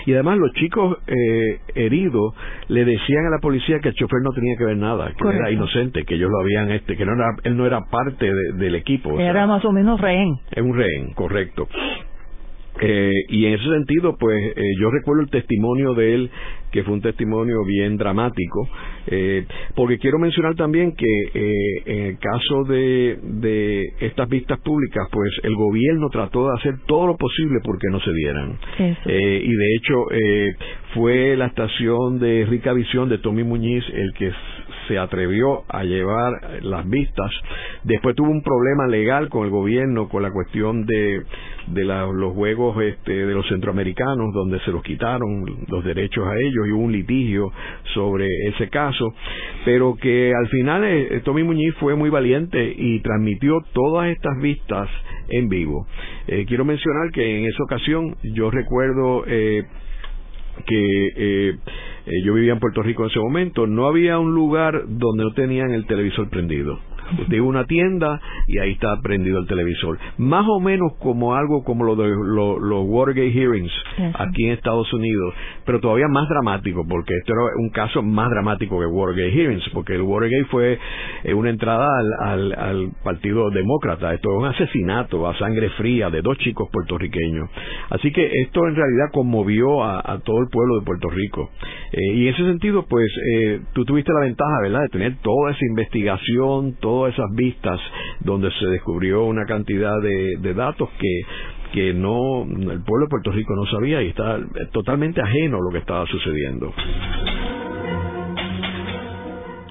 Y 0.06 0.14
además 0.14 0.38
los 0.38 0.52
chicos 0.54 0.98
eh, 1.08 1.60
heridos 1.76 2.34
le 2.68 2.86
decían 2.86 3.26
a 3.28 3.30
la 3.30 3.40
policía 3.40 3.80
que 3.80 3.90
el 3.90 3.96
chofer 3.96 4.20
no 4.24 4.32
tenía 4.32 4.56
que 4.58 4.66
ver 4.66 4.78
nada, 4.78 5.12
que 5.18 5.28
era 5.28 5.52
inocente, 5.52 6.04
que 6.04 6.16
ellos 6.16 6.30
lo 6.30 6.40
habían, 6.40 6.72
este, 6.72 6.96
que 6.96 7.06
no 7.06 7.14
era, 7.14 7.36
él 7.44 7.58
no 7.58 7.66
era 7.66 7.82
parte 7.90 8.32
del 8.56 8.76
equipo. 8.76 9.20
Era 9.20 9.48
más 9.48 9.64
o 9.66 9.72
menos 9.72 10.00
rehén. 10.00 10.36
Es 10.52 10.64
un 10.64 10.76
rehén, 10.76 11.14
correcto. 11.14 11.68
Eh, 12.82 13.12
y 13.30 13.46
en 13.46 13.54
ese 13.54 13.66
sentido, 13.66 14.16
pues 14.18 14.54
eh, 14.56 14.62
yo 14.80 14.90
recuerdo 14.90 15.24
el 15.24 15.30
testimonio 15.30 15.94
de 15.94 16.14
él, 16.14 16.32
que 16.72 16.84
fue 16.84 16.94
un 16.94 17.02
testimonio 17.02 17.66
bien 17.66 17.98
dramático, 17.98 18.70
eh, 19.08 19.46
porque 19.76 19.98
quiero 19.98 20.20
mencionar 20.20 20.56
también 20.56 20.96
que 20.96 21.06
eh, 21.34 21.82
en 21.86 22.06
el 22.06 22.18
caso 22.20 22.64
de, 22.66 23.20
de 23.24 23.84
estas 24.02 24.30
vistas 24.30 24.60
públicas, 24.62 25.08
pues 25.12 25.32
el 25.44 25.56
gobierno 25.56 26.10
trató 26.10 26.46
de 26.48 26.58
hacer 26.58 26.76
todo 26.86 27.08
lo 27.08 27.18
posible 27.18 27.60
porque 27.64 27.88
no 27.92 28.00
se 28.00 28.14
dieran. 28.14 28.58
Eh, 28.80 29.42
y 29.44 29.54
de 29.54 29.76
hecho, 29.76 30.12
eh, 30.12 30.56
fue 30.94 31.36
la 31.36 31.48
estación 31.48 32.20
de 32.20 32.46
Rica 32.46 32.74
Visión 32.74 33.10
de 33.10 33.18
Tommy 33.18 33.44
Muñiz 33.44 33.84
el 33.94 34.14
que 34.14 34.32
se 34.90 34.98
atrevió 34.98 35.64
a 35.70 35.84
llevar 35.84 36.34
las 36.64 36.90
vistas. 36.90 37.32
Después 37.84 38.16
tuvo 38.16 38.32
un 38.32 38.42
problema 38.42 38.88
legal 38.88 39.30
con 39.30 39.46
el 39.46 39.52
gobierno 39.52 40.10
con 40.10 40.24
la 40.24 40.32
cuestión 40.32 40.86
de, 40.86 41.24
de 41.68 41.86
los 41.86 42.34
juegos 42.34 42.82
este, 42.82 43.26
de 43.26 43.34
los 43.34 43.48
centroamericanos, 43.48 44.34
donde 44.34 44.60
se 44.62 44.72
los 44.72 44.84
quitaron 44.84 45.46
los 45.68 45.84
derechos 45.86 46.28
a 46.28 46.36
ellos 46.38 46.68
y 46.68 46.72
hubo 46.72 46.84
un 46.84 46.92
litigio 46.92 47.52
sobre 47.94 48.28
ese 48.48 48.70
caso, 48.70 49.14
pero 49.64 49.96
que 49.96 50.34
al 50.36 50.48
final 50.48 50.84
eh, 50.84 51.22
Tommy 51.24 51.44
Muñiz 51.44 51.76
fue 51.80 51.96
muy 51.96 52.10
valiente 52.10 52.74
y 52.76 53.00
transmitió 53.02 53.60
todas 53.74 54.10
estas 54.10 54.38
vistas 54.42 54.90
en 55.30 55.48
vivo. 55.50 55.88
Eh, 56.28 56.46
quiero 56.48 56.66
mencionar 56.66 57.12
que 57.12 57.40
en 57.40 57.46
esa 57.46 57.64
ocasión 57.64 58.16
yo 58.24 58.50
recuerdo 58.50 59.24
eh, 59.28 59.64
que 60.66 61.08
eh, 61.08 61.58
eh, 62.06 62.12
yo 62.24 62.34
vivía 62.34 62.54
en 62.54 62.60
Puerto 62.60 62.82
Rico 62.82 63.04
en 63.04 63.10
ese 63.10 63.20
momento, 63.20 63.68
no 63.68 63.88
había 63.88 64.20
un 64.20 64.34
lugar 64.34 64.84
donde 64.88 65.24
no 65.24 65.34
tenían 65.34 65.72
el 65.72 65.86
televisor 65.86 66.30
prendido. 66.30 66.80
Usted 67.18 67.36
iba 67.36 67.46
a 67.46 67.50
una 67.50 67.66
tienda 67.66 68.20
y 68.48 68.60
ahí 68.60 68.72
está 68.72 68.96
prendido 69.02 69.40
el 69.40 69.48
televisor. 69.48 69.98
Más 70.18 70.46
o 70.48 70.60
menos 70.60 70.94
como 71.00 71.36
algo 71.36 71.64
como 71.64 71.84
lo 71.84 71.96
de 71.96 72.10
los 72.10 72.86
Watergate 72.88 73.32
Hearings 73.32 73.72
aquí 74.16 74.46
en 74.46 74.54
Estados 74.54 74.92
Unidos, 74.94 75.34
pero 75.66 75.80
todavía 75.80 76.08
más 76.08 76.28
dramático, 76.30 76.86
porque 76.88 77.16
esto 77.16 77.34
era 77.34 77.42
un 77.58 77.70
caso 77.70 78.02
más 78.02 78.30
dramático 78.30 78.80
que 78.80 78.86
Watergate 78.86 79.32
Hearings, 79.32 79.70
porque 79.74 79.96
el 79.96 80.02
Watergate 80.02 80.46
fue 80.46 80.80
eh, 81.24 81.34
una 81.34 81.50
entrada 81.50 81.88
al, 82.26 82.54
al, 82.54 82.90
Partido 83.04 83.50
Demócrata. 83.50 84.14
Esto 84.14 84.30
es 84.32 84.40
un 84.40 84.46
asesinato 84.46 85.28
a 85.28 85.38
sangre 85.38 85.70
fría 85.72 86.10
de 86.10 86.22
dos 86.22 86.38
chicos 86.40 86.70
puertorriqueños. 86.72 87.50
Así 87.90 88.12
que 88.12 88.30
esto 88.44 88.68
en 88.68 88.76
realidad 88.76 89.12
conmovió 89.12 89.84
a, 89.84 90.20
todo 90.24 90.40
el 90.42 90.50
pueblo 90.50 90.80
de 90.80 90.86
Puerto 90.86 91.10
Rico. 91.10 91.50
Eh, 91.92 92.14
y 92.16 92.28
en 92.28 92.34
ese 92.34 92.44
sentido, 92.44 92.86
pues, 92.88 93.10
eh, 93.34 93.62
tú 93.74 93.86
tuviste 93.86 94.12
la 94.14 94.26
ventaja, 94.26 94.62
¿verdad?, 94.64 94.82
de 94.82 94.90
tener 94.90 95.16
toda 95.22 95.52
esa 95.52 95.66
investigación, 95.66 96.76
todo 96.80 96.99
esas 97.08 97.32
vistas 97.34 97.80
donde 98.22 98.52
se 98.52 98.66
descubrió 98.66 99.24
una 99.26 99.46
cantidad 99.46 100.02
de, 100.02 100.54
datos 100.54 100.90
que 101.00 101.22
que 101.72 101.94
no 101.94 102.42
el 102.44 102.82
pueblo 102.84 103.06
de 103.06 103.10
Puerto 103.10 103.32
Rico 103.32 103.54
no 103.56 103.66
sabía 103.68 104.02
y 104.02 104.08
está 104.08 104.40
totalmente 104.72 105.22
ajeno 105.22 105.58
a 105.58 105.62
lo 105.62 105.70
que 105.72 105.78
estaba 105.78 106.06
sucediendo. 106.08 106.74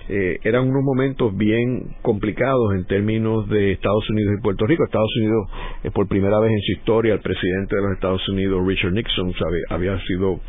eh, 0.07 0.39
eran 0.43 0.69
unos 0.69 0.83
momentos 0.83 1.35
bien 1.35 1.95
complicados 2.01 2.75
en 2.75 2.85
términos 2.85 3.49
de 3.49 3.73
Estados 3.73 4.09
Unidos 4.11 4.35
y 4.37 4.41
Puerto 4.43 4.65
Rico. 4.65 4.85
Estados 4.85 5.13
Unidos, 5.17 5.49
por 5.93 6.07
primera 6.07 6.39
vez 6.39 6.51
en 6.51 6.61
su 6.61 6.71
historia, 6.79 7.13
el 7.13 7.21
presidente 7.21 7.75
de 7.75 7.81
los 7.81 7.91
Estados 7.93 8.29
Unidos, 8.29 8.65
Richard 8.65 8.93
Nixon, 8.93 9.33
había 9.69 9.99
sido 10.05 10.39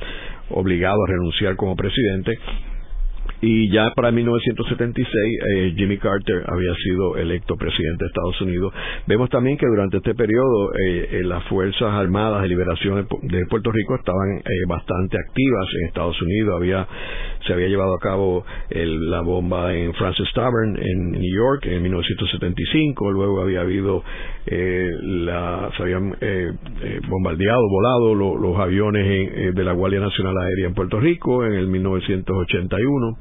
obligado 0.51 1.03
a 1.05 1.11
renunciar 1.11 1.57
como 1.57 1.75
presidente 1.75 2.39
y 3.41 3.71
ya 3.71 3.93
para 3.95 4.11
1976 4.13 5.07
eh, 5.15 5.75
Jimmy 5.77 5.99
Carter 5.99 6.43
había 6.47 6.75
sido 6.83 7.17
electo 7.17 7.57
presidente 7.57 8.05
de 8.05 8.09
Estados 8.09 8.41
Unidos. 8.41 8.73
Vemos 9.07 9.29
también 9.31 9.59
que 9.59 9.67
durante 9.67 9.99
este 9.99 10.15
periodo 10.15 10.73
eh, 10.75 11.09
eh, 11.13 11.25
las 11.25 11.45
Fuerzas 11.45 11.93
Armadas 11.93 12.43
de 12.43 12.49
Liberación 12.49 13.07
de, 13.23 13.47
Puerto 13.47 13.71
Rico 13.71 13.95
estaban 13.97 14.43
bastante 14.69 15.19
activas 15.19 15.67
en 15.81 15.89
Estados 15.89 16.21
Unidos. 16.23 16.57
Había 16.57 16.89
se 17.47 17.53
había 17.53 17.69
llevado 17.69 17.95
a 17.95 18.01
cabo 18.01 18.45
la 18.71 19.21
bomba 19.21 19.73
en 19.73 19.95
Francis 19.95 20.27
Tavern 20.35 20.77
en 20.77 21.13
New 21.13 21.35
York 21.35 21.67
en 21.67 21.83
1975. 21.83 23.13
Luego 23.13 23.41
había 23.41 23.61
habido 23.61 24.03
la, 24.47 25.71
se 25.77 25.83
habían 25.83 26.17
bombardeado, 27.09 27.61
volado 27.71 28.15
los 28.15 28.59
aviones 28.59 29.55
de 29.55 29.65
la 29.65 29.73
Guardia 29.73 30.01
Nacional 30.01 30.35
Aérea 30.37 30.67
en 30.67 30.75
Puerto 30.75 30.99
Rico 30.99 31.45
en 31.45 31.53
el 31.53 31.69
1981 31.69 33.17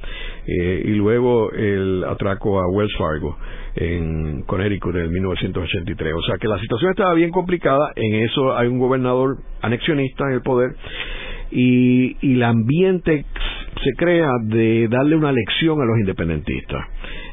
eh, 0.47 0.83
y 0.85 0.89
luego 0.89 1.51
el 1.51 2.03
atraco 2.03 2.59
a 2.59 2.67
Wells 2.67 2.95
Fargo 2.97 3.37
en 3.75 4.43
Connecticut 4.43 4.95
en 4.95 5.11
1983. 5.11 6.13
O 6.13 6.21
sea 6.21 6.37
que 6.37 6.47
la 6.47 6.59
situación 6.59 6.91
estaba 6.91 7.13
bien 7.13 7.31
complicada, 7.31 7.91
en 7.95 8.23
eso 8.23 8.55
hay 8.55 8.67
un 8.67 8.79
gobernador 8.79 9.37
anexionista 9.61 10.25
en 10.25 10.33
el 10.33 10.41
poder 10.41 10.75
y, 11.51 12.17
y 12.21 12.33
el 12.33 12.43
ambiente 12.43 13.25
se 13.83 13.91
crea 13.97 14.29
de 14.43 14.87
darle 14.87 15.15
una 15.15 15.31
lección 15.31 15.81
a 15.81 15.85
los 15.85 15.99
independentistas. 15.99 16.85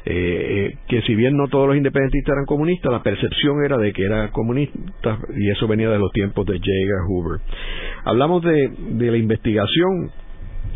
Eh, 0.04 0.12
eh, 0.14 0.78
que 0.88 1.00
si 1.02 1.14
bien 1.14 1.36
no 1.36 1.46
todos 1.46 1.68
los 1.68 1.76
independentistas 1.76 2.32
eran 2.32 2.44
comunistas, 2.44 2.90
la 2.90 3.02
percepción 3.04 3.64
era 3.64 3.78
de 3.78 3.92
que 3.92 4.02
eran 4.02 4.30
comunistas 4.30 5.18
y 5.36 5.50
eso 5.50 5.68
venía 5.68 5.88
de 5.90 5.98
los 5.98 6.10
tiempos 6.12 6.44
de 6.46 6.54
J. 6.54 6.66
Hoover. 7.06 7.40
Hablamos 8.04 8.42
de, 8.42 8.72
de 8.90 9.10
la 9.10 9.16
investigación 9.16 10.10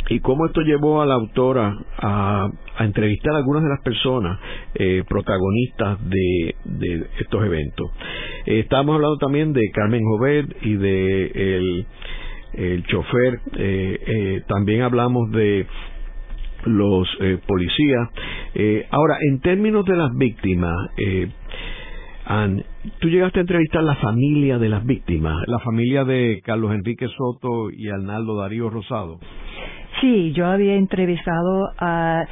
y 0.08 0.20
cómo 0.20 0.46
esto 0.46 0.60
llevó 0.62 1.02
a 1.02 1.06
la 1.06 1.14
autora 1.14 1.76
a, 1.98 2.48
entrevistar 2.80 3.34
a 3.34 3.38
algunas 3.38 3.62
de 3.62 3.70
las 3.70 3.80
personas 3.80 4.38
eh, 4.74 5.02
protagonistas 5.08 5.98
de, 6.08 6.54
estos 7.18 7.44
eventos. 7.44 7.90
Eh, 8.44 8.60
estábamos 8.60 8.96
hablando 8.96 9.16
también 9.16 9.52
de 9.52 9.70
Carmen 9.72 10.02
Jovet 10.04 10.56
y 10.62 10.74
de 10.74 11.86
el, 12.54 12.84
chofer, 12.84 13.40
eh, 13.56 14.42
también 14.46 14.82
hablamos 14.82 15.30
de 15.30 15.66
los 16.64 17.08
policías. 17.46 18.08
ahora, 18.90 19.18
en 19.20 19.40
términos 19.40 19.84
de 19.84 19.96
las 19.96 20.14
víctimas, 20.16 20.74
Ann, 22.28 22.64
tú 22.98 23.08
llegaste 23.08 23.38
a 23.38 23.42
entrevistar 23.42 23.84
la 23.84 23.94
familia 23.94 24.58
de 24.58 24.68
las 24.68 24.84
víctimas, 24.84 25.46
la 25.46 25.60
familia 25.60 26.04
de 26.04 26.42
Carlos 26.44 26.72
Enrique 26.74 27.06
Soto 27.16 27.70
y 27.70 27.88
Arnaldo 27.88 28.36
Darío 28.36 28.68
Rosado. 28.68 29.20
Sí, 30.00 30.32
yo 30.32 30.46
había 30.46 30.74
entrevistado 30.74 31.70
a 31.78 32.24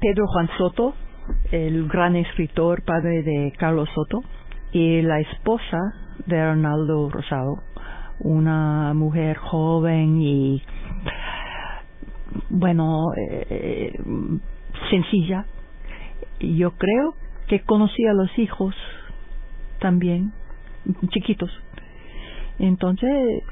Pedro 0.00 0.26
Juan 0.26 0.48
Soto, 0.56 0.94
el 1.52 1.86
gran 1.86 2.16
escritor, 2.16 2.82
padre 2.82 3.22
de 3.22 3.52
Carlos 3.58 3.90
Soto, 3.94 4.22
y 4.72 5.02
la 5.02 5.20
esposa 5.20 5.78
de 6.24 6.40
Arnaldo 6.40 7.10
Rosado, 7.10 7.62
una 8.20 8.94
mujer 8.94 9.36
joven 9.36 10.22
y, 10.22 10.62
bueno, 12.48 13.08
eh, 13.16 13.92
sencilla. 14.90 15.44
Yo 16.40 16.70
creo 16.70 17.16
que 17.48 17.60
conocía 17.60 18.12
a 18.12 18.14
los 18.14 18.38
hijos 18.38 18.74
también, 19.78 20.32
chiquitos. 21.10 21.50
Entonces, 22.58 23.42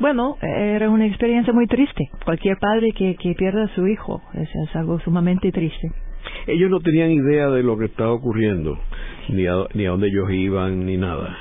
bueno, 0.00 0.36
era 0.40 0.88
una 0.88 1.06
experiencia 1.06 1.52
muy 1.52 1.66
triste. 1.66 2.10
Cualquier 2.24 2.56
padre 2.58 2.88
que, 2.96 3.16
que 3.16 3.34
pierda 3.34 3.64
a 3.64 3.74
su 3.74 3.86
hijo 3.86 4.22
es, 4.34 4.48
algo 4.74 4.98
sumamente 5.00 5.52
triste. 5.52 5.92
Ellos 6.46 6.70
no 6.70 6.80
tenían 6.80 7.10
idea 7.10 7.48
de 7.48 7.62
lo 7.62 7.76
que 7.78 7.84
estaba 7.84 8.12
ocurriendo, 8.12 8.78
ni 9.28 9.46
a, 9.46 9.54
ni 9.74 9.84
a 9.86 9.90
dónde 9.90 10.08
ellos 10.08 10.30
iban, 10.30 10.86
ni 10.86 10.96
nada. 10.96 11.36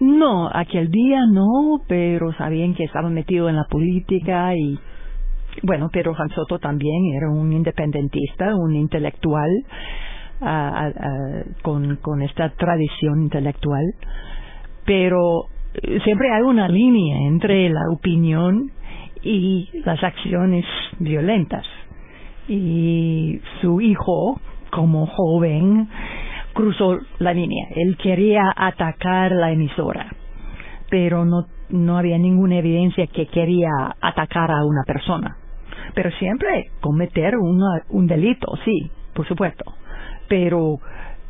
No, 0.00 0.48
aquel 0.52 0.90
día 0.90 1.20
no, 1.30 1.82
pero 1.86 2.32
sabían 2.32 2.74
que 2.74 2.84
estaban 2.84 3.12
metidos 3.12 3.50
en 3.50 3.56
la 3.56 3.64
política 3.64 4.56
y 4.56 4.78
bueno, 5.62 5.90
pero 5.92 6.14
Han 6.16 6.30
Soto 6.30 6.58
también 6.58 7.12
era 7.14 7.28
un 7.28 7.52
independentista, 7.52 8.54
un 8.56 8.76
intelectual 8.76 9.50
con, 11.62 11.96
con 11.96 12.22
esta 12.22 12.48
tradición 12.50 13.24
intelectual, 13.24 13.84
pero 14.86 15.48
siempre 16.04 16.30
hay 16.32 16.42
una 16.42 16.68
línea 16.68 17.28
entre 17.28 17.68
la 17.70 17.82
opinión 17.92 18.70
y 19.22 19.68
las 19.84 20.02
acciones 20.02 20.64
violentas. 20.98 21.64
Y 22.48 23.40
su 23.60 23.80
hijo, 23.80 24.40
como 24.70 25.06
joven, 25.06 25.88
cruzó 26.52 26.98
la 27.18 27.32
línea. 27.32 27.68
Él 27.76 27.96
quería 27.96 28.42
atacar 28.56 29.32
la 29.32 29.52
emisora, 29.52 30.10
pero 30.88 31.24
no, 31.24 31.46
no 31.68 31.98
había 31.98 32.18
ninguna 32.18 32.58
evidencia 32.58 33.06
que 33.06 33.26
quería 33.26 33.70
atacar 34.00 34.50
a 34.50 34.64
una 34.64 34.82
persona. 34.86 35.36
Pero 35.94 36.10
siempre 36.12 36.70
cometer 36.80 37.34
un 37.36 38.06
delito, 38.06 38.46
sí, 38.64 38.90
por 39.14 39.26
supuesto. 39.26 39.64
Pero 40.28 40.78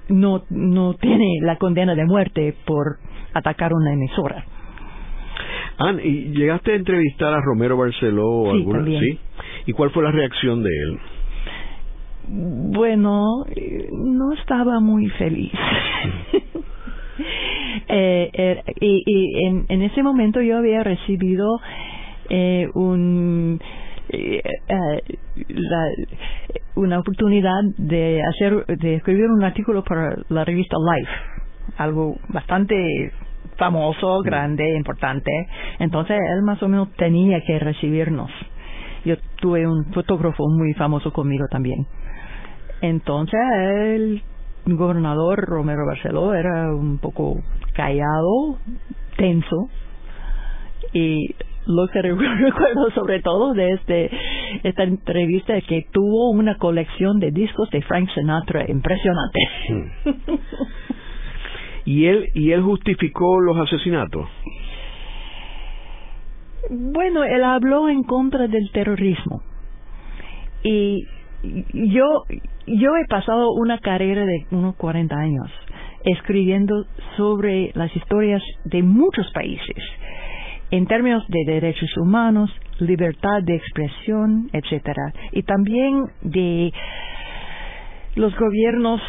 no, 0.09 0.43
no 0.51 0.95
tiene 0.95 1.39
la 1.43 1.57
condena 1.57 1.95
de 1.95 2.05
muerte 2.05 2.55
por 2.67 2.99
atacar 3.35 3.73
una 3.73 3.93
emisora. 3.93 4.45
Ah, 5.79 5.93
¿y 6.03 6.33
llegaste 6.35 6.73
a 6.73 6.77
entrevistar 6.77 7.33
a 7.33 7.41
Romero 7.41 7.77
Barceló 7.77 8.29
o 8.29 8.53
sí, 8.53 8.59
alguna? 8.59 8.85
Sí. 8.85 9.19
¿Y 9.67 9.73
cuál 9.73 9.91
fue 9.91 10.03
la 10.03 10.11
reacción 10.11 10.63
de 10.63 10.69
él? 10.69 10.99
Bueno, 12.29 13.45
no 13.93 14.33
estaba 14.35 14.81
muy 14.81 15.09
feliz. 15.11 15.53
eh, 17.89 18.31
eh, 18.33 18.63
y, 18.81 19.03
y 19.07 19.47
en, 19.47 19.67
en, 19.69 19.83
ese 19.83 20.03
momento 20.03 20.41
yo 20.41 20.59
había 20.59 20.83
recibido 20.85 21.61
eh, 22.29 22.69
un 22.75 23.61
eh, 24.11 24.43
la, 25.49 25.85
una 26.77 26.99
oportunidad 26.99 27.63
de 27.79 28.23
hacer 28.23 28.67
de 28.67 28.97
escribir 28.97 29.27
un 29.27 29.45
artículo 29.45 29.85
para 29.85 30.17
la 30.29 30.45
revista 30.45 30.77
Life 30.77 31.11
algo 31.81 32.17
bastante 32.29 33.13
famoso, 33.57 34.21
grande, 34.23 34.65
importante. 34.77 35.31
Entonces 35.79 36.19
él 36.19 36.43
más 36.43 36.63
o 36.63 36.69
menos 36.69 36.93
tenía 36.97 37.41
que 37.47 37.59
recibirnos. 37.59 38.31
Yo 39.05 39.17
tuve 39.37 39.67
un 39.67 39.93
fotógrafo 39.93 40.45
muy 40.49 40.75
famoso 40.75 41.13
conmigo 41.13 41.47
también. 41.51 41.87
Entonces 42.83 43.41
el 43.53 44.23
gobernador 44.67 45.39
Romero 45.47 45.87
Barceló 45.87 46.35
era 46.35 46.75
un 46.75 46.99
poco 46.99 47.41
callado, 47.75 48.59
tenso, 49.17 49.69
y 50.93 51.35
lo 51.67 51.89
que 51.89 52.03
recuerdo 52.03 52.91
sobre 52.95 53.21
todo 53.21 53.53
de 53.55 53.73
este, 53.73 54.11
esta 54.65 54.83
entrevista 54.83 55.57
es 55.57 55.65
que 55.65 55.87
tuvo 55.93 56.31
una 56.31 56.57
colección 56.57 57.21
de 57.21 57.31
discos 57.31 57.71
de 57.71 57.83
Frank 57.83 58.09
Sinatra 58.15 58.65
impresionante. 58.71 59.41
Hmm. 59.69 60.11
¿Y 61.85 62.07
él, 62.07 62.31
¿Y 62.35 62.53
él 62.53 62.63
justificó 62.63 63.41
los 63.41 63.57
asesinatos? 63.59 64.29
Bueno, 66.71 67.25
él 67.25 67.43
habló 67.43 67.89
en 67.89 68.03
contra 68.03 68.47
del 68.47 68.71
terrorismo. 68.73 69.43
Y 70.63 71.07
yo, 71.73 72.25
yo 72.67 72.97
he 72.97 73.07
pasado 73.09 73.53
una 73.53 73.79
carrera 73.79 74.25
de 74.27 74.47
unos 74.51 74.77
40 74.77 75.15
años 75.17 75.51
escribiendo 76.05 76.87
sobre 77.17 77.73
las 77.75 77.95
historias 77.95 78.43
de 78.65 78.83
muchos 78.83 79.31
países 79.33 79.77
en 80.71 80.87
términos 80.87 81.25
de 81.29 81.45
derechos 81.47 81.91
humanos, 81.97 82.51
libertad 82.79 83.43
de 83.43 83.57
expresión, 83.57 84.49
etcétera, 84.53 85.13
y 85.33 85.43
también 85.43 86.05
de 86.23 86.73
los 88.15 88.35
gobiernos 88.37 89.01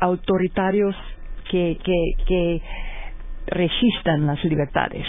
autoritarios 0.00 0.94
que, 1.50 1.78
que, 1.82 2.12
que 2.26 2.62
resistan 3.46 4.26
las 4.26 4.42
libertades. 4.44 5.06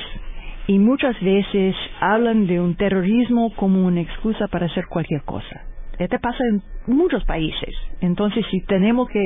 Y 0.67 0.79
muchas 0.79 1.19
veces 1.21 1.75
hablan 1.99 2.45
de 2.45 2.59
un 2.59 2.75
terrorismo 2.75 3.53
como 3.55 3.85
una 3.85 4.01
excusa 4.01 4.47
para 4.47 4.65
hacer 4.65 4.87
cualquier 4.87 5.21
cosa. 5.23 5.63
Este 5.97 6.19
pasa 6.19 6.43
en 6.51 6.61
muchos 6.93 7.23
países. 7.25 7.73
Entonces, 8.01 8.45
si 8.51 8.61
tenemos 8.61 9.09
que 9.09 9.23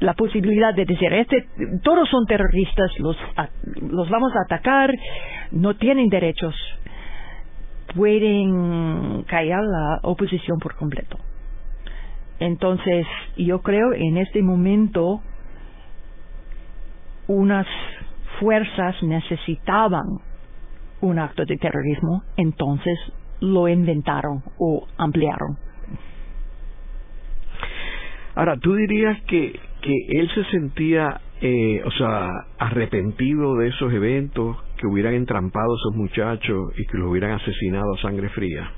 la 0.00 0.14
posibilidad 0.14 0.74
de 0.74 0.84
decir, 0.84 1.12
este, 1.12 1.46
todos 1.84 2.08
son 2.08 2.26
terroristas, 2.26 2.90
los, 2.98 3.16
los 3.88 4.10
vamos 4.10 4.32
a 4.34 4.42
atacar, 4.42 4.92
no 5.52 5.76
tienen 5.76 6.08
derechos, 6.08 6.54
pueden 7.94 9.22
callar 9.24 9.62
la 9.62 10.00
oposición 10.02 10.58
por 10.58 10.74
completo. 10.74 11.18
Entonces, 12.40 13.06
yo 13.36 13.60
creo 13.60 13.92
en 13.92 14.16
este 14.16 14.42
momento 14.42 15.20
unas 17.30 17.66
fuerzas 18.40 19.00
necesitaban 19.02 20.18
un 21.00 21.18
acto 21.18 21.44
de 21.44 21.56
terrorismo, 21.56 22.24
entonces 22.36 22.98
lo 23.40 23.68
inventaron 23.68 24.42
o 24.58 24.86
ampliaron. 24.98 25.56
Ahora, 28.34 28.56
¿tú 28.60 28.74
dirías 28.74 29.20
que, 29.28 29.58
que 29.80 29.94
él 30.08 30.28
se 30.34 30.44
sentía, 30.46 31.20
eh, 31.40 31.82
o 31.84 31.90
sea, 31.92 32.30
arrepentido 32.58 33.56
de 33.56 33.68
esos 33.68 33.92
eventos, 33.92 34.56
que 34.76 34.86
hubieran 34.88 35.14
entrampado 35.14 35.72
a 35.72 35.76
esos 35.76 35.96
muchachos 35.96 36.72
y 36.78 36.86
que 36.86 36.98
los 36.98 37.10
hubieran 37.10 37.32
asesinado 37.32 37.94
a 37.94 38.02
sangre 38.02 38.28
fría? 38.30 38.70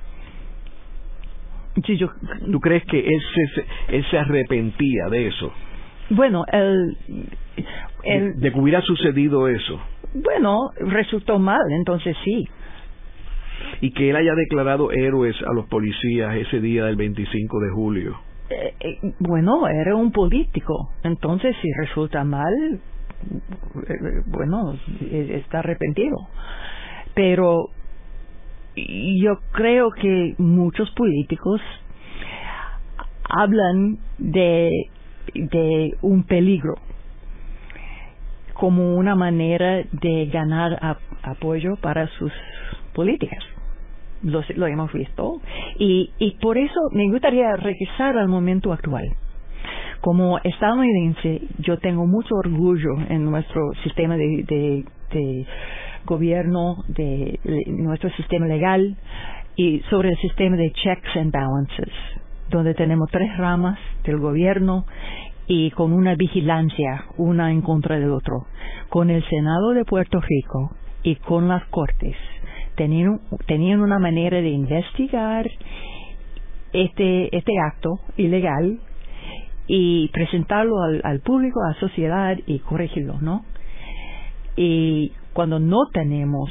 Sí, 1.86 1.96
yo, 1.96 2.08
¿Tú 2.50 2.60
crees 2.60 2.84
que 2.84 2.98
él 2.98 3.22
se, 3.34 3.96
él 3.96 4.04
se 4.10 4.18
arrepentía 4.18 5.06
de 5.10 5.28
eso? 5.28 5.52
Bueno, 6.10 6.44
el, 6.52 6.96
el, 8.04 8.40
de 8.40 8.52
que 8.52 8.58
hubiera 8.58 8.80
sucedido 8.82 9.48
eso. 9.48 9.80
Bueno, 10.14 10.70
resultó 10.76 11.38
mal, 11.38 11.62
entonces 11.70 12.16
sí. 12.24 12.48
Y 13.80 13.92
que 13.92 14.10
él 14.10 14.16
haya 14.16 14.34
declarado 14.34 14.92
héroes 14.92 15.36
a 15.48 15.52
los 15.54 15.66
policías 15.66 16.34
ese 16.36 16.60
día 16.60 16.84
del 16.84 16.96
25 16.96 17.60
de 17.60 17.70
julio. 17.70 18.18
Eh, 18.50 18.74
eh, 18.80 18.98
bueno, 19.18 19.66
era 19.68 19.96
un 19.96 20.12
político. 20.12 20.90
Entonces, 21.02 21.56
si 21.62 21.68
resulta 21.72 22.24
mal, 22.24 22.52
eh, 23.88 24.22
bueno, 24.26 24.74
está 25.10 25.60
arrepentido. 25.60 26.16
Pero 27.14 27.70
yo 28.76 29.38
creo 29.52 29.90
que 29.90 30.34
muchos 30.38 30.90
políticos 30.92 31.60
hablan 33.28 33.98
de, 34.18 34.70
de 35.34 35.96
un 36.02 36.24
peligro 36.24 36.74
como 38.54 38.96
una 38.96 39.14
manera 39.14 39.82
de 39.92 40.26
ganar 40.26 40.98
apoyo 41.22 41.76
para 41.76 42.06
sus 42.18 42.32
políticas 42.94 43.42
lo, 44.22 44.66
hemos 44.66 44.92
visto. 44.92 45.40
Y, 45.78 46.10
y 46.18 46.32
por 46.40 46.58
eso 46.58 46.80
me 46.92 47.10
gustaría 47.10 47.54
regresar 47.56 48.16
al 48.16 48.28
momento 48.28 48.72
actual. 48.72 49.08
Como 50.00 50.38
estadounidense, 50.42 51.42
yo 51.58 51.78
tengo 51.78 52.06
mucho 52.06 52.34
orgullo 52.34 52.90
en 53.08 53.24
nuestro 53.24 53.72
sistema 53.84 54.16
de, 54.16 54.84
de, 55.10 55.46
gobierno, 56.04 56.84
de, 56.88 57.38
nuestro 57.66 58.10
sistema 58.10 58.46
legal 58.46 58.96
y 59.54 59.80
sobre 59.90 60.08
el 60.08 60.16
sistema 60.18 60.56
de 60.56 60.72
checks 60.72 61.16
and 61.16 61.30
balances, 61.30 61.92
donde 62.50 62.74
tenemos 62.74 63.08
tres 63.12 63.36
ramas 63.36 63.78
del 64.04 64.18
gobierno 64.18 64.86
y 65.46 65.70
con 65.72 65.92
una 65.92 66.14
vigilancia 66.14 67.06
una 67.16 67.50
en 67.50 67.62
contra 67.62 67.98
del 67.98 68.10
otro, 68.10 68.46
con 68.88 69.10
el 69.10 69.24
Senado 69.28 69.70
de 69.70 69.84
Puerto 69.84 70.20
Rico 70.20 70.70
y 71.02 71.16
con 71.16 71.48
las 71.48 71.64
Cortes 71.66 72.16
tenían, 72.76 73.20
tenían 73.46 73.80
una 73.80 73.98
manera 73.98 74.40
de 74.40 74.50
investigar 74.50 75.46
este, 76.72 77.36
este 77.36 77.52
acto 77.58 78.00
ilegal 78.16 78.80
y 79.66 80.08
presentarlo 80.08 80.82
al, 80.82 81.00
al 81.04 81.20
público, 81.20 81.60
a 81.62 81.74
la 81.74 81.80
sociedad 81.80 82.36
y 82.46 82.58
corregirlo, 82.60 83.20
¿no? 83.20 83.44
Y 84.56 85.12
cuando 85.32 85.58
no 85.58 85.78
tenemos 85.92 86.50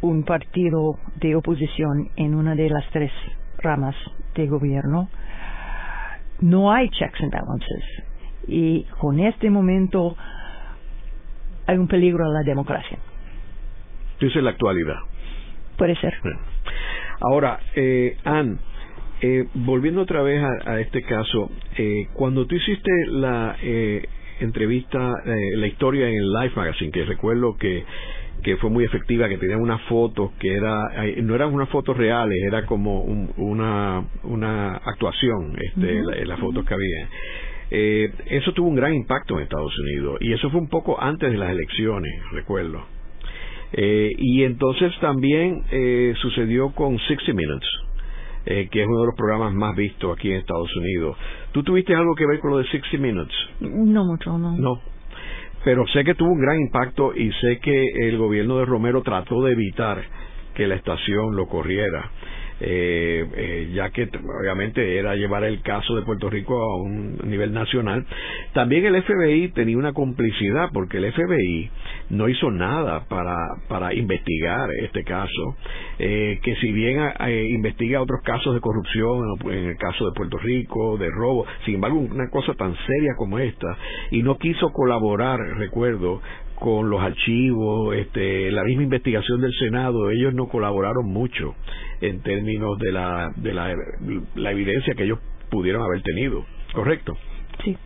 un 0.00 0.24
partido 0.24 0.96
de 1.16 1.36
oposición 1.36 2.10
en 2.16 2.34
una 2.34 2.54
de 2.54 2.68
las 2.68 2.84
tres 2.90 3.10
ramas 3.58 3.94
de 4.34 4.46
gobierno, 4.46 5.08
no 6.42 6.70
hay 6.72 6.88
checks 6.90 7.20
and 7.20 7.32
balances. 7.32 7.84
Y 8.46 8.84
con 9.00 9.18
este 9.18 9.48
momento 9.48 10.16
hay 11.66 11.78
un 11.78 11.88
peligro 11.88 12.26
a 12.26 12.28
la 12.28 12.42
democracia 12.42 12.98
es 14.26 14.42
la 14.42 14.50
actualidad. 14.50 14.98
Puede 15.76 15.96
ser. 15.96 16.14
Ahora, 17.20 17.60
eh, 17.74 18.16
Ann, 18.24 18.58
eh, 19.20 19.46
volviendo 19.54 20.02
otra 20.02 20.22
vez 20.22 20.42
a, 20.64 20.80
este 20.80 21.02
caso, 21.02 21.50
eh, 21.76 22.08
cuando 22.12 22.46
tú 22.46 22.54
hiciste 22.54 22.90
la 23.08 23.56
eh, 23.62 24.04
entrevista, 24.40 25.14
la 25.24 25.66
historia 25.66 26.08
en 26.08 26.32
Life 26.32 26.54
Magazine, 26.56 26.90
que 26.90 27.04
recuerdo 27.04 27.56
que 27.56 27.84
que 28.42 28.56
fue 28.56 28.70
muy 28.70 28.84
efectiva, 28.84 29.28
que 29.28 29.38
tenía 29.38 29.56
unas 29.56 29.80
fotos 29.82 30.32
que 30.38 30.54
era, 30.54 30.90
no 31.22 31.34
eran 31.34 31.52
unas 31.52 31.68
fotos 31.68 31.96
reales, 31.96 32.36
era 32.46 32.66
como 32.66 33.02
una, 33.02 34.04
una 34.24 34.76
actuación, 34.76 35.56
este, 35.58 36.24
las 36.26 36.40
fotos 36.40 36.64
que 36.64 36.74
había. 36.74 37.08
eso 37.70 38.52
tuvo 38.52 38.68
un 38.68 38.76
gran 38.76 38.94
impacto 38.94 39.36
en 39.36 39.44
Estados 39.44 39.78
Unidos 39.78 40.18
y 40.20 40.32
eso 40.32 40.50
fue 40.50 40.60
un 40.60 40.68
poco 40.68 41.00
antes 41.00 41.30
de 41.30 41.38
las 41.38 41.50
elecciones, 41.50 42.12
recuerdo. 42.32 42.84
Eh, 43.72 44.10
y 44.18 44.42
entonces 44.44 44.92
también 45.00 45.62
eh, 45.70 46.14
sucedió 46.20 46.70
con 46.74 46.98
60 46.98 47.32
Minutes, 47.32 47.68
eh, 48.44 48.68
que 48.70 48.82
es 48.82 48.86
uno 48.86 49.00
de 49.00 49.06
los 49.06 49.16
programas 49.16 49.54
más 49.54 49.74
vistos 49.74 50.16
aquí 50.16 50.30
en 50.30 50.38
Estados 50.38 50.74
Unidos. 50.76 51.16
¿Tú 51.52 51.62
tuviste 51.62 51.94
algo 51.94 52.14
que 52.14 52.26
ver 52.26 52.40
con 52.40 52.50
lo 52.50 52.58
de 52.58 52.64
60 52.64 52.98
Minutes? 52.98 53.34
No 53.60 54.04
mucho, 54.04 54.36
no. 54.36 54.56
No. 54.58 54.80
Pero 55.64 55.86
sé 55.88 56.04
que 56.04 56.14
tuvo 56.14 56.32
un 56.32 56.40
gran 56.40 56.60
impacto 56.60 57.14
y 57.14 57.30
sé 57.40 57.58
que 57.60 58.08
el 58.08 58.18
gobierno 58.18 58.58
de 58.58 58.64
Romero 58.64 59.02
trató 59.02 59.42
de 59.42 59.52
evitar 59.52 60.02
que 60.54 60.66
la 60.66 60.74
estación 60.74 61.36
lo 61.36 61.46
corriera 61.46 62.10
eh, 62.64 63.26
eh, 63.34 63.70
ya 63.74 63.90
que 63.90 64.08
obviamente 64.40 64.96
era 64.96 65.16
llevar 65.16 65.42
el 65.42 65.62
caso 65.62 65.96
de 65.96 66.02
Puerto 66.02 66.30
Rico 66.30 66.54
a 66.54 66.76
un 66.76 67.18
nivel 67.24 67.52
nacional. 67.52 68.06
También 68.54 68.86
el 68.86 69.02
FBI 69.02 69.48
tenía 69.48 69.76
una 69.76 69.92
complicidad 69.92 70.70
porque 70.72 70.98
el 70.98 71.12
FBI 71.12 71.70
no 72.10 72.28
hizo 72.28 72.50
nada 72.52 73.04
para, 73.08 73.36
para 73.68 73.92
investigar 73.94 74.70
este 74.80 75.02
caso, 75.02 75.56
eh, 75.98 76.38
que 76.42 76.54
si 76.56 76.70
bien 76.70 77.00
eh, 77.26 77.48
investiga 77.50 78.00
otros 78.00 78.20
casos 78.22 78.54
de 78.54 78.60
corrupción, 78.60 79.20
en 79.46 79.70
el 79.70 79.76
caso 79.76 80.06
de 80.06 80.12
Puerto 80.14 80.38
Rico, 80.38 80.96
de 80.98 81.10
robo, 81.10 81.44
sin 81.64 81.76
embargo 81.76 81.98
una 81.98 82.30
cosa 82.30 82.54
tan 82.54 82.76
seria 82.86 83.14
como 83.16 83.38
esta, 83.40 83.76
y 84.10 84.22
no 84.22 84.38
quiso 84.38 84.70
colaborar, 84.72 85.40
recuerdo, 85.56 86.20
con 86.62 86.88
los 86.88 87.02
archivos, 87.02 87.96
este, 87.96 88.52
la 88.52 88.62
misma 88.62 88.84
investigación 88.84 89.40
del 89.40 89.52
Senado, 89.52 90.10
ellos 90.10 90.32
no 90.32 90.46
colaboraron 90.46 91.06
mucho 91.06 91.56
en 92.00 92.22
términos 92.22 92.78
de 92.78 92.92
la, 92.92 93.32
de 93.34 93.52
la, 93.52 93.74
la 94.36 94.52
evidencia 94.52 94.94
que 94.94 95.02
ellos 95.02 95.18
pudieron 95.50 95.82
haber 95.82 96.02
tenido, 96.02 96.46
¿correcto? 96.72 97.18
Sí. 97.64 97.76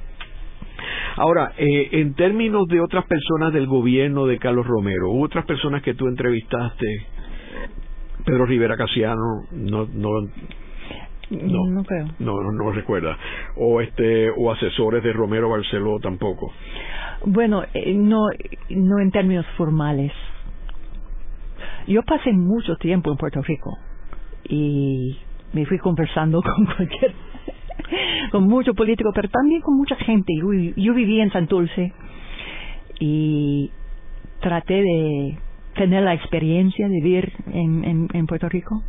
Ahora, 1.16 1.54
eh, 1.56 1.88
en 1.92 2.12
términos 2.16 2.66
de 2.68 2.82
otras 2.82 3.06
personas 3.06 3.54
del 3.54 3.66
gobierno 3.66 4.26
de 4.26 4.38
Carlos 4.38 4.66
Romero, 4.66 5.08
¿hubo 5.08 5.24
otras 5.24 5.46
personas 5.46 5.82
que 5.82 5.94
tú 5.94 6.06
entrevistaste? 6.08 7.06
Pedro 8.26 8.44
Rivera 8.44 8.76
Casiano, 8.76 9.46
no, 9.52 9.88
no, 9.90 10.10
no, 11.30 11.66
no 11.66 11.84
creo. 11.84 12.06
No, 12.18 12.40
no, 12.40 12.52
no 12.52 12.72
recuerda. 12.72 13.16
O 13.56 13.80
este, 13.80 14.30
o 14.30 14.52
asesores 14.52 15.02
de 15.02 15.12
Romero 15.12 15.48
Barceló 15.48 15.98
tampoco. 16.00 16.52
Bueno, 17.24 17.64
eh, 17.74 17.94
no, 17.94 18.28
no 18.70 18.98
en 19.00 19.10
términos 19.10 19.46
formales. 19.56 20.12
Yo 21.86 22.02
pasé 22.02 22.32
mucho 22.32 22.76
tiempo 22.76 23.10
en 23.10 23.16
Puerto 23.16 23.42
Rico 23.42 23.78
y 24.48 25.16
me 25.52 25.66
fui 25.66 25.78
conversando 25.78 26.42
con 26.56 26.66
cualquier, 26.66 27.14
con 28.30 28.44
muchos 28.44 28.74
políticos, 28.76 29.12
pero 29.14 29.28
también 29.28 29.60
con 29.62 29.76
mucha 29.76 29.96
gente. 29.96 30.32
Yo, 30.36 30.52
yo 30.76 30.94
viví 30.94 31.20
en 31.20 31.30
Santurce 31.30 31.92
y 33.00 33.70
traté 34.40 34.82
de 34.82 35.38
tener 35.74 36.02
la 36.02 36.14
experiencia 36.14 36.88
de 36.88 36.94
vivir 36.94 37.32
en, 37.52 37.84
en, 37.84 38.08
en 38.12 38.26
Puerto 38.26 38.48
Rico. 38.48 38.82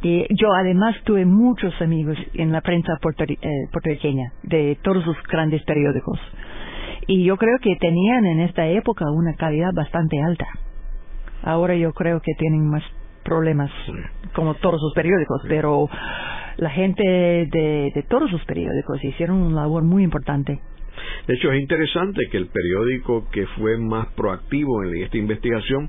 Y 0.00 0.26
yo 0.34 0.52
además 0.52 0.96
tuve 1.04 1.24
muchos 1.24 1.72
amigos 1.80 2.16
en 2.34 2.50
la 2.50 2.60
prensa 2.60 2.94
eh, 2.94 3.38
puertorriqueña 3.70 4.32
de 4.42 4.78
todos 4.82 5.06
los 5.06 5.16
grandes 5.30 5.62
periódicos. 5.64 6.18
Y 7.06 7.24
yo 7.24 7.36
creo 7.36 7.58
que 7.60 7.76
tenían 7.76 8.24
en 8.24 8.40
esta 8.40 8.66
época 8.66 9.10
una 9.10 9.34
calidad 9.34 9.72
bastante 9.74 10.20
alta. 10.22 10.46
Ahora 11.42 11.74
yo 11.74 11.92
creo 11.92 12.20
que 12.20 12.32
tienen 12.38 12.68
más 12.68 12.82
problemas 13.24 13.70
como 14.34 14.54
todos 14.54 14.80
los 14.80 14.94
periódicos, 14.94 15.42
pero 15.48 15.88
la 16.56 16.70
gente 16.70 17.02
de, 17.02 17.92
de 17.94 18.02
todos 18.08 18.30
los 18.30 18.44
periódicos 18.44 19.02
hicieron 19.04 19.36
una 19.42 19.62
labor 19.62 19.82
muy 19.82 20.02
importante. 20.02 20.60
De 21.26 21.34
hecho, 21.34 21.52
es 21.52 21.60
interesante 21.60 22.28
que 22.30 22.36
el 22.36 22.46
periódico 22.46 23.28
que 23.30 23.46
fue 23.58 23.78
más 23.78 24.08
proactivo 24.14 24.82
en 24.84 25.02
esta 25.02 25.16
investigación 25.16 25.88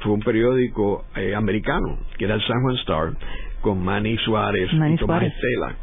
fue 0.00 0.12
un 0.12 0.20
periódico 0.20 1.04
eh, 1.16 1.34
americano, 1.34 1.98
que 2.18 2.26
era 2.26 2.34
el 2.34 2.42
San 2.42 2.62
Juan 2.62 2.76
Star, 2.76 3.12
con 3.60 3.82
Manny 3.82 4.16
Suárez 4.18 4.68
y 4.72 4.96
Tomás 4.96 5.22
Estela. 5.22 5.76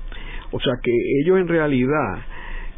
O 0.51 0.59
sea 0.59 0.73
que 0.83 0.91
ellos 1.21 1.39
en 1.39 1.47
realidad 1.47 2.19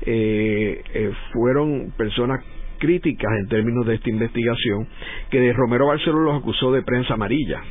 eh, 0.06 0.82
eh, 0.94 1.12
fueron 1.34 1.92
personas 1.98 2.44
críticas 2.84 3.32
en 3.40 3.48
términos 3.48 3.86
de 3.86 3.96
esta 3.96 4.10
investigación, 4.10 4.86
que 5.32 5.40
de 5.40 5.54
Romero 5.54 5.88
Barceló 5.88 6.20
los 6.20 6.42
acusó 6.42 6.74
de 6.74 6.82
prensa 6.82 7.14
amarilla. 7.14 7.62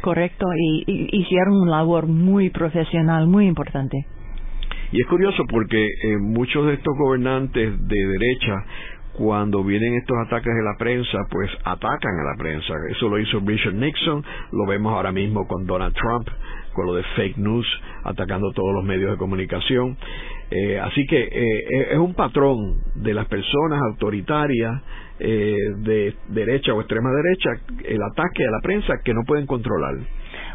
correcto, 0.00 0.46
y, 0.56 0.84
hicieron 1.12 1.52
un 1.60 1.70
labor 1.70 2.06
muy 2.06 2.48
profesional, 2.48 3.26
muy 3.26 3.46
importante. 3.46 4.06
Y 4.90 5.02
es 5.02 5.06
curioso 5.06 5.44
porque 5.50 5.84
eh, 5.84 6.16
muchos 6.18 6.64
de 6.66 6.74
estos 6.74 6.94
gobernantes 6.96 7.88
de 7.88 8.06
derecha, 8.06 8.54
cuando 9.12 9.62
vienen 9.62 9.96
estos 9.96 10.16
ataques 10.26 10.54
de 10.54 10.62
la 10.62 10.76
prensa, 10.78 11.18
pues 11.30 11.50
atacan 11.64 12.20
a 12.20 12.32
la 12.32 12.36
prensa. 12.38 12.72
Eso 12.90 13.10
lo 13.10 13.18
hizo 13.18 13.40
Richard 13.44 13.74
Nixon, 13.74 14.24
lo 14.52 14.66
vemos 14.66 14.94
ahora 14.94 15.12
mismo 15.12 15.46
con 15.46 15.66
Donald 15.66 15.94
Trump, 15.94 16.26
con 16.72 16.86
lo 16.86 16.94
de 16.94 17.02
fake 17.16 17.36
news, 17.36 17.66
atacando 18.04 18.50
todos 18.52 18.72
los 18.72 18.84
medios 18.84 19.10
de 19.10 19.18
comunicación. 19.18 19.98
Eh, 20.50 20.78
así 20.80 21.04
que 21.06 21.20
eh, 21.20 21.92
es 21.92 21.98
un 21.98 22.14
patrón 22.14 22.78
de 22.94 23.12
las 23.12 23.26
personas 23.26 23.80
autoritarias 23.90 24.82
eh, 25.20 25.56
de 25.78 26.14
derecha 26.28 26.72
o 26.72 26.80
extrema 26.80 27.10
derecha, 27.10 27.50
el 27.84 28.02
ataque 28.02 28.46
a 28.46 28.50
la 28.50 28.60
prensa 28.62 28.94
que 29.04 29.12
no 29.12 29.22
pueden 29.26 29.46
controlar. 29.46 29.96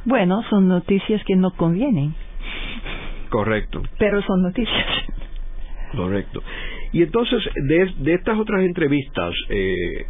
Bueno, 0.06 0.42
son 0.50 0.68
noticias 0.68 1.22
que 1.26 1.36
no 1.36 1.52
convienen. 1.52 2.16
Correcto. 3.30 3.84
Pero 4.00 4.22
son 4.22 4.42
noticias. 4.42 4.86
Correcto. 5.96 6.42
Y 6.92 7.04
entonces, 7.04 7.44
de, 7.56 7.92
de 8.00 8.14
estas 8.14 8.38
otras 8.38 8.62
entrevistas, 8.64 9.34
eh, 9.50 10.06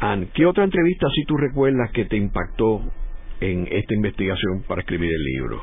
Ann, 0.00 0.28
¿qué 0.32 0.46
otra 0.46 0.64
entrevista 0.64 1.08
si 1.14 1.24
tú 1.24 1.36
recuerdas 1.36 1.90
que 1.92 2.04
te 2.04 2.16
impactó 2.16 2.82
en 3.40 3.68
esta 3.70 3.94
investigación 3.94 4.62
para 4.66 4.80
escribir 4.80 5.10
el 5.10 5.22
libro? 5.22 5.62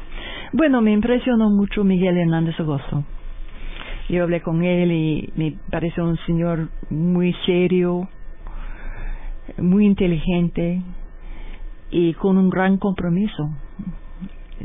Bueno, 0.54 0.82
me 0.82 0.92
impresionó 0.92 1.50
mucho 1.50 1.84
Miguel 1.84 2.18
Hernández 2.18 2.60
Agosto. 2.60 3.04
Yo 4.10 4.24
hablé 4.24 4.42
con 4.42 4.64
él 4.64 4.92
y 4.92 5.30
me 5.36 5.56
pareció 5.72 6.04
un 6.04 6.18
señor 6.26 6.70
muy 6.90 7.34
serio, 7.46 8.08
muy 9.58 9.86
inteligente 9.86 10.82
y 11.90 12.14
con 12.14 12.38
un 12.38 12.50
gran 12.50 12.78
compromiso. 12.78 13.50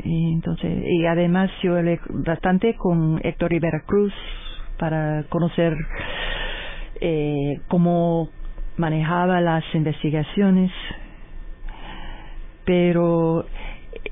Y 0.03 0.33
entonces, 0.33 0.83
y 0.87 1.05
además 1.05 1.49
yo 1.63 1.75
hablé 1.75 1.99
bastante 2.09 2.75
con 2.75 3.19
Héctor 3.23 3.51
Rivera 3.51 3.81
Cruz 3.85 4.13
para 4.77 5.23
conocer 5.29 5.75
eh, 7.01 7.59
cómo 7.67 8.29
manejaba 8.77 9.41
las 9.41 9.63
investigaciones 9.73 10.71
pero 12.65 13.45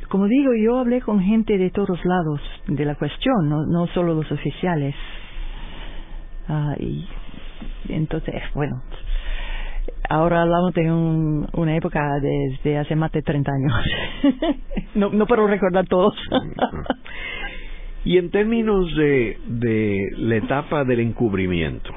como 0.09 0.27
digo, 0.27 0.53
yo 0.53 0.79
hablé 0.79 1.01
con 1.01 1.21
gente 1.21 1.57
de 1.57 1.69
todos 1.69 2.03
lados 2.03 2.41
de 2.67 2.85
la 2.85 2.95
cuestión, 2.95 3.47
no, 3.47 3.65
no 3.65 3.87
solo 3.87 4.13
los 4.15 4.31
oficiales. 4.31 4.95
Ah, 6.47 6.75
y 6.79 7.07
entonces, 7.89 8.35
bueno, 8.55 8.81
ahora 10.09 10.41
hablamos 10.41 10.73
de 10.73 10.91
una 10.91 11.75
época 11.75 12.01
desde 12.21 12.77
hace 12.77 12.95
más 12.95 13.11
de 13.11 13.21
30 13.21 13.51
años. 13.51 13.73
no, 14.95 15.09
no 15.09 15.27
puedo 15.27 15.47
recordar 15.47 15.85
todos. 15.87 16.15
y 18.03 18.17
en 18.17 18.31
términos 18.31 18.95
de, 18.95 19.37
de 19.45 20.09
la 20.17 20.37
etapa 20.37 20.83
del 20.85 21.01
encubrimiento, 21.01 21.93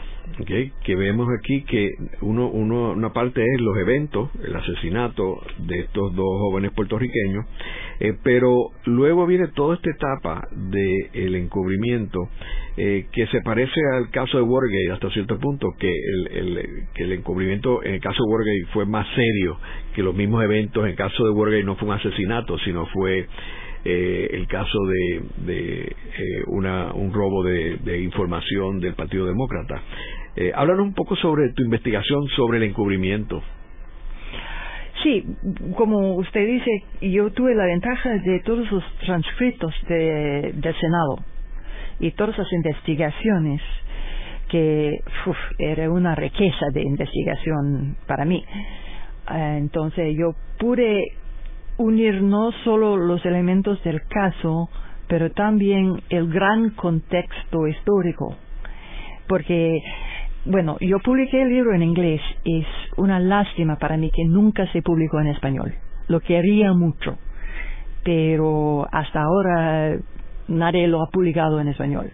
que 0.84 0.96
vemos 0.96 1.28
aquí 1.38 1.62
que 1.64 1.90
uno, 2.20 2.48
uno, 2.48 2.92
una 2.92 3.12
parte 3.12 3.42
es 3.42 3.60
los 3.60 3.76
eventos, 3.78 4.30
el 4.44 4.54
asesinato 4.54 5.40
de 5.58 5.80
estos 5.80 6.14
dos 6.14 6.26
jóvenes 6.40 6.72
puertorriqueños, 6.72 7.44
eh, 8.00 8.14
pero 8.22 8.70
luego 8.84 9.26
viene 9.26 9.48
toda 9.48 9.76
esta 9.76 9.90
etapa 9.90 10.48
del 10.50 11.08
el 11.12 11.34
encubrimiento 11.36 12.28
eh, 12.76 13.06
que 13.12 13.26
se 13.28 13.40
parece 13.42 13.80
al 13.94 14.10
caso 14.10 14.38
de 14.38 14.42
Watergate 14.42 14.92
hasta 14.92 15.10
cierto 15.10 15.38
punto, 15.38 15.68
que 15.78 15.90
el, 15.90 16.86
que 16.94 17.04
el 17.04 17.12
encubrimiento 17.12 17.82
en 17.84 17.94
el 17.94 18.00
caso 18.00 18.22
de 18.24 18.30
Watergate 18.30 18.72
fue 18.72 18.86
más 18.86 19.06
serio 19.14 19.58
que 19.94 20.02
los 20.02 20.14
mismos 20.14 20.42
eventos, 20.42 20.82
en 20.84 20.90
el 20.90 20.96
caso 20.96 21.24
de 21.24 21.30
Watergate 21.30 21.64
no 21.64 21.76
fue 21.76 21.88
un 21.88 21.94
asesinato, 21.94 22.58
sino 22.58 22.86
fue 22.86 23.26
eh, 23.84 24.28
el 24.32 24.46
caso 24.46 24.78
de, 24.86 25.22
de 25.44 25.96
una, 26.46 26.92
un 26.92 27.12
robo 27.12 27.42
de, 27.42 27.78
de, 27.78 28.00
información 28.00 28.78
del 28.78 28.94
Partido 28.94 29.26
Demócrata. 29.26 29.82
Eh, 30.36 30.52
un 30.56 30.94
poco 30.94 31.16
sobre 31.16 31.52
tu 31.52 31.62
investigación 31.62 32.26
sobre 32.36 32.58
el 32.58 32.64
encubrimiento. 32.64 33.42
Sí, 35.02 35.24
como 35.76 36.14
usted 36.14 36.46
dice, 36.46 36.70
yo 37.00 37.30
tuve 37.32 37.54
la 37.54 37.64
ventaja 37.64 38.10
de 38.18 38.40
todos 38.40 38.70
los 38.70 38.84
transcritos 39.04 39.74
de, 39.88 40.52
del 40.54 40.74
Senado 40.76 41.18
y 41.98 42.12
todas 42.12 42.38
las 42.38 42.52
investigaciones 42.52 43.60
que 44.48 45.00
era 45.58 45.90
una 45.90 46.14
riqueza 46.14 46.66
de 46.72 46.82
investigación 46.82 47.96
para 48.06 48.24
mí. 48.24 48.44
Eh, 49.30 49.56
entonces 49.58 50.14
yo 50.16 50.34
pude 50.58 51.14
unir 51.78 52.22
no 52.22 52.52
solo 52.64 52.96
los 52.96 53.24
elementos 53.24 53.82
del 53.82 54.02
caso, 54.02 54.68
pero 55.08 55.30
también 55.30 56.02
el 56.10 56.28
gran 56.28 56.70
contexto 56.70 57.66
histórico. 57.66 58.36
Porque 59.26 59.78
bueno, 60.44 60.76
yo 60.80 60.98
publiqué 60.98 61.42
el 61.42 61.50
libro 61.50 61.74
en 61.74 61.82
inglés. 61.82 62.20
Es 62.44 62.66
una 62.96 63.20
lástima 63.20 63.76
para 63.76 63.96
mí 63.96 64.10
que 64.10 64.24
nunca 64.24 64.66
se 64.72 64.82
publicó 64.82 65.20
en 65.20 65.28
español. 65.28 65.74
Lo 66.08 66.20
quería 66.20 66.72
mucho. 66.72 67.18
Pero 68.04 68.86
hasta 68.90 69.22
ahora 69.22 69.96
nadie 70.48 70.88
lo 70.88 71.02
ha 71.02 71.10
publicado 71.10 71.60
en 71.60 71.68
español. 71.68 72.10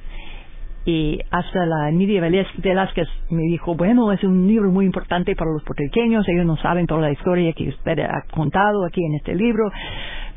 Y 0.85 1.19
hasta 1.31 1.67
la 1.67 1.91
Nidia 1.91 2.21
Velázquez 2.21 3.09
me 3.31 3.43
dijo, 3.43 3.75
bueno, 3.75 4.11
es 4.13 4.23
un 4.25 4.47
libro 4.47 4.71
muy 4.71 4.87
importante 4.87 5.37
para 5.37 5.51
los 5.51 5.63
puertorriqueños, 5.63 6.27
ellos 6.29 6.47
no 6.47 6.57
saben 6.57 6.87
toda 6.87 7.03
la 7.03 7.11
historia 7.11 7.53
que 7.53 7.69
usted 7.69 7.99
ha 7.99 8.23
contado 8.33 8.87
aquí 8.87 9.05
en 9.05 9.17
este 9.17 9.35
libro, 9.35 9.71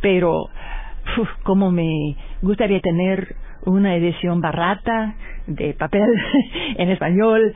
pero 0.02 0.48
como 1.44 1.72
me 1.72 2.18
gustaría 2.42 2.82
tener 2.82 3.34
una 3.66 3.96
edición 3.96 4.42
barata 4.42 5.16
de 5.48 5.74
papel 5.74 6.10
en 6.78 6.90
español 6.90 7.54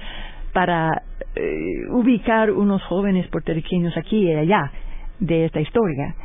para 0.53 1.03
eh, 1.35 1.87
ubicar 1.89 2.51
unos 2.51 2.81
jóvenes 2.83 3.27
puertorriqueños 3.27 3.95
aquí 3.97 4.23
y 4.23 4.33
allá 4.33 4.71
de 5.19 5.45
esta 5.45 5.59
historia. 5.59 6.15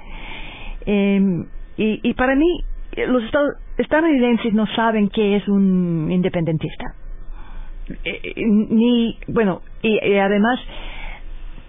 Em, 0.86 1.46
y, 1.76 2.00
y 2.02 2.14
para 2.14 2.34
mí, 2.36 2.64
los 3.06 3.22
estadounidenses 3.78 4.52
no 4.52 4.66
saben 4.74 5.08
qué 5.08 5.36
es 5.36 5.48
un 5.48 6.10
independentista. 6.10 6.94
Eh, 8.04 8.20
eh, 8.22 8.34
ni, 8.46 9.16
bueno, 9.28 9.62
y, 9.82 9.98
además, 10.16 10.60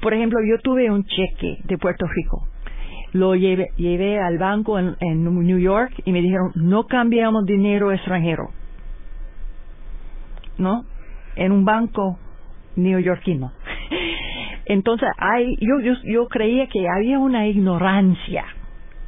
por 0.02 0.14
ejemplo, 0.14 0.40
yo 0.48 0.60
tuve 0.62 0.90
un 0.92 1.04
cheque 1.04 1.58
de 1.64 1.78
Puerto 1.78 2.06
Rico 2.08 2.48
lo 3.14 3.36
llevé, 3.36 3.70
llevé 3.76 4.20
al 4.20 4.38
banco 4.38 4.80
en, 4.80 4.96
en, 5.00 5.24
New 5.24 5.60
York 5.60 5.94
y 6.06 6.12
me 6.12 6.22
dijeron, 6.22 6.52
no 6.56 6.84
cambiamos 6.84 7.46
dinero 7.46 7.92
extranjero. 7.92 8.50
¿No? 10.58 10.86
en 11.36 11.52
un 11.52 11.66
banco 11.66 12.18
neoyorquino. 12.76 13.52
Entonces, 14.66 15.10
hay, 15.18 15.56
yo, 15.60 15.80
yo, 15.84 15.94
yo 16.04 16.28
creía 16.28 16.68
que 16.68 16.88
había 16.88 17.20
una 17.20 17.48
ignorancia 17.48 18.46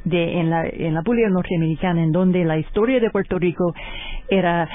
de, 0.04 0.40
en, 0.40 0.50
la, 0.50 0.66
en 0.66 0.94
la 0.94 1.02
pública 1.02 1.28
norteamericana 1.30 2.02
en 2.02 2.12
donde 2.12 2.44
la 2.44 2.58
historia 2.58 3.00
de 3.00 3.10
Puerto 3.10 3.38
Rico 3.38 3.72
era 4.28 4.68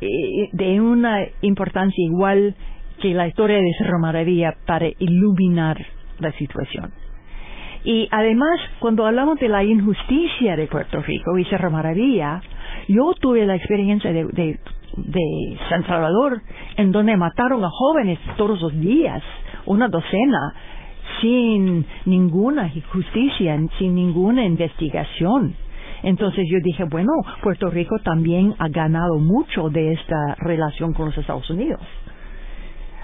eh, 0.00 0.48
de 0.52 0.80
una 0.80 1.26
importancia 1.42 2.04
igual 2.04 2.54
que 3.02 3.12
la 3.14 3.26
historia 3.26 3.56
de 3.56 3.72
Cerro 3.78 3.98
Maravilla 3.98 4.54
para 4.66 4.86
iluminar 4.98 5.78
la 6.18 6.32
situación. 6.32 6.92
Y 7.84 8.08
además, 8.10 8.60
cuando 8.78 9.06
hablamos 9.06 9.38
de 9.38 9.48
la 9.48 9.64
injusticia 9.64 10.56
de 10.56 10.66
Puerto 10.66 11.00
Rico 11.00 11.38
y 11.38 11.44
Cerro 11.46 11.70
Maravilla, 11.70 12.42
yo 12.88 13.14
tuve 13.18 13.46
la 13.46 13.56
experiencia 13.56 14.12
de, 14.12 14.24
de, 14.24 15.58
San 15.68 15.86
Salvador, 15.86 16.42
en 16.76 16.92
donde 16.92 17.16
mataron 17.16 17.64
a 17.64 17.70
jóvenes 17.70 18.18
todos 18.36 18.60
los 18.60 18.78
días, 18.78 19.22
una 19.64 19.88
docena, 19.88 20.54
sin 21.20 21.86
ninguna 22.04 22.70
justicia, 22.92 23.58
sin 23.78 23.94
ninguna 23.94 24.44
investigación. 24.44 25.54
Entonces 26.02 26.44
yo 26.50 26.58
dije, 26.62 26.84
bueno, 26.84 27.12
Puerto 27.42 27.70
Rico 27.70 27.98
también 28.02 28.54
ha 28.58 28.68
ganado 28.68 29.18
mucho 29.18 29.68
de 29.70 29.92
esta 29.92 30.34
relación 30.38 30.92
con 30.92 31.06
los 31.06 31.18
Estados 31.18 31.48
Unidos. 31.50 31.80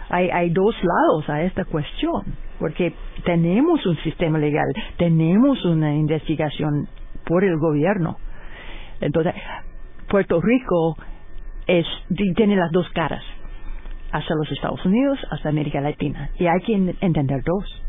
Hay, 0.09 0.31
hay 0.31 0.51
dos 0.51 0.74
lados 0.83 1.29
a 1.29 1.43
esta 1.43 1.64
cuestión, 1.64 2.22
porque 2.59 2.92
tenemos 3.24 3.84
un 3.86 3.96
sistema 3.98 4.38
legal, 4.38 4.66
tenemos 4.96 5.64
una 5.64 5.94
investigación 5.94 6.88
por 7.24 7.44
el 7.44 7.57
gobierno. 7.59 8.16
Entonces, 9.00 9.34
Puerto 10.09 10.40
Rico 10.40 10.96
es, 11.66 11.86
tiene 12.36 12.57
las 12.57 12.70
dos 12.70 12.88
caras, 12.90 13.22
hacia 14.12 14.36
los 14.36 14.50
Estados 14.52 14.84
Unidos, 14.84 15.18
hacia 15.30 15.50
América 15.50 15.80
Latina, 15.80 16.30
y 16.38 16.46
hay 16.46 16.61
que 16.61 16.74
entender 17.00 17.42
dos. 17.44 17.82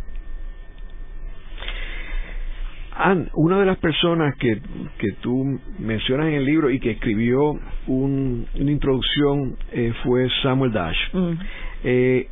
Ann, 3.00 3.30
una 3.36 3.60
de 3.60 3.66
las 3.68 3.78
personas 3.78 4.36
que, 4.38 4.60
que 4.98 5.12
tú 5.22 5.60
mencionas 5.78 6.30
en 6.30 6.34
el 6.34 6.46
libro 6.46 6.72
y 6.72 6.80
que 6.80 6.92
escribió 6.92 7.52
un, 7.86 8.48
una 8.60 8.72
introducción 8.72 9.56
eh, 9.72 9.94
fue 10.04 10.28
Samuel 10.42 10.72
Dash. 10.72 10.98
Mm. 11.14 11.34
Eh, 11.84 12.28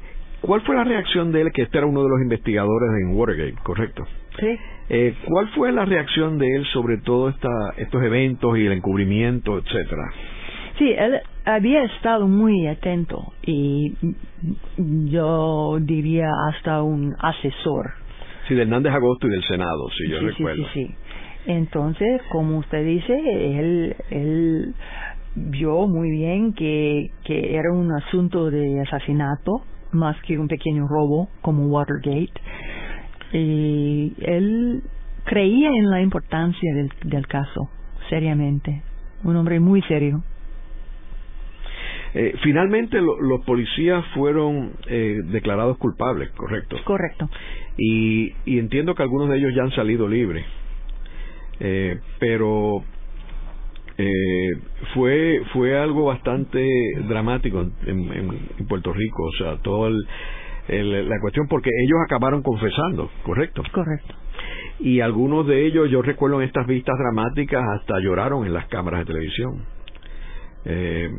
¿Cuál 0.46 0.62
fue 0.62 0.76
la 0.76 0.84
reacción 0.84 1.32
de 1.32 1.42
él, 1.42 1.52
que 1.52 1.64
este 1.64 1.80
era 1.80 1.88
uno 1.88 2.04
de 2.04 2.10
los 2.10 2.22
investigadores 2.22 2.90
en 3.02 3.16
Watergate, 3.16 3.56
correcto? 3.64 4.04
Sí. 4.40 4.58
Eh, 4.90 5.16
¿Cuál 5.28 5.48
fue 5.56 5.72
la 5.72 5.86
reacción 5.86 6.38
de 6.38 6.48
él 6.56 6.66
sobre 6.72 6.98
todos 6.98 7.34
estos 7.78 8.04
eventos 8.04 8.58
y 8.58 8.66
el 8.66 8.74
encubrimiento, 8.74 9.58
etcétera? 9.58 10.04
Sí, 10.78 10.92
él 10.92 11.20
había 11.46 11.84
estado 11.84 12.28
muy 12.28 12.68
atento 12.68 13.34
y 13.44 13.96
yo 15.10 15.80
diría 15.82 16.30
hasta 16.50 16.84
un 16.84 17.16
asesor 17.20 17.94
Sí, 18.48 18.54
de 18.54 18.62
Hernández 18.62 18.94
Agosto 18.94 19.28
y 19.28 19.32
del 19.32 19.44
Senado, 19.44 19.90
sí, 19.98 20.12
yo 20.12 20.20
recuerdo. 20.20 20.66
Sí, 20.74 20.86
sí, 20.86 20.88
sí. 20.88 20.96
Entonces, 21.48 22.22
como 22.32 22.60
usted 22.60 22.86
dice, 22.86 23.14
él, 23.14 23.96
él 24.12 24.76
vio 25.36 25.88
muy 25.88 26.12
bien 26.12 26.54
que, 26.54 27.10
que 27.24 27.56
era 27.56 27.72
un 27.74 27.92
asunto 27.92 28.52
de 28.52 28.82
asesinato 28.82 29.64
más 29.96 30.20
que 30.22 30.38
un 30.38 30.48
pequeño 30.48 30.88
robo 30.88 31.30
como 31.42 31.68
Watergate. 31.68 32.34
Y 33.34 34.14
él 34.20 34.84
creía 35.26 35.70
en 35.70 35.90
la 35.90 36.02
importancia 36.02 36.74
del, 36.76 36.92
del 37.04 37.28
caso, 37.28 37.70
seriamente. 38.10 38.84
Un 39.24 39.36
hombre 39.36 39.60
muy 39.60 39.82
serio. 39.84 40.24
Eh, 42.18 42.34
finalmente 42.44 43.02
los 43.02 43.44
policías 43.46 44.06
fueron 44.14 44.72
eh, 44.88 45.20
declarados 45.26 45.78
culpables, 45.78 46.30
¿correcto? 46.32 46.78
Correcto. 46.86 47.30
Y, 47.78 48.34
y, 48.46 48.58
entiendo 48.58 48.96
que 48.96 49.04
algunos 49.04 49.28
de 49.28 49.38
ellos 49.38 49.54
ya 49.54 49.64
han 49.64 49.72
salido 49.72 50.08
libres. 50.08 50.46
Eh, 51.60 52.00
pero 52.20 52.86
eh, 53.98 54.50
fue 54.94 55.42
fue 55.54 55.78
algo 55.78 56.06
bastante 56.06 56.68
dramático 57.08 57.62
en, 57.86 58.12
en, 58.58 58.68
Puerto 58.68 58.92
Rico, 58.92 59.24
o 59.24 59.32
sea, 59.38 59.58
todo 59.62 59.88
el, 59.88 61.10
la 61.10 61.20
cuestión 61.22 61.48
porque 61.48 61.70
ellos 61.70 62.00
acabaron 62.06 62.42
confesando, 62.42 63.10
¿correcto? 63.24 63.64
Correcto. 63.72 64.16
Y 64.80 65.00
algunos 65.00 65.48
de 65.48 65.66
ellos, 65.66 65.90
yo 65.90 66.02
recuerdo 66.02 66.42
en 66.42 66.48
estas 66.48 66.68
vistas 66.68 66.96
dramáticas, 66.98 67.64
hasta 67.80 68.00
lloraron 68.00 68.46
en 68.46 68.54
las 68.54 68.68
cámaras 68.68 69.02
de 69.02 69.06
televisión. 69.06 69.66
Eh, 70.66 71.10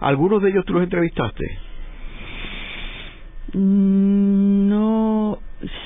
¿Algunos 0.00 0.42
de 0.42 0.50
ellos 0.50 0.64
tú 0.64 0.74
los 0.74 0.84
entrevistaste? 0.84 1.44
Mm, 3.54 4.68
no, 4.68 5.38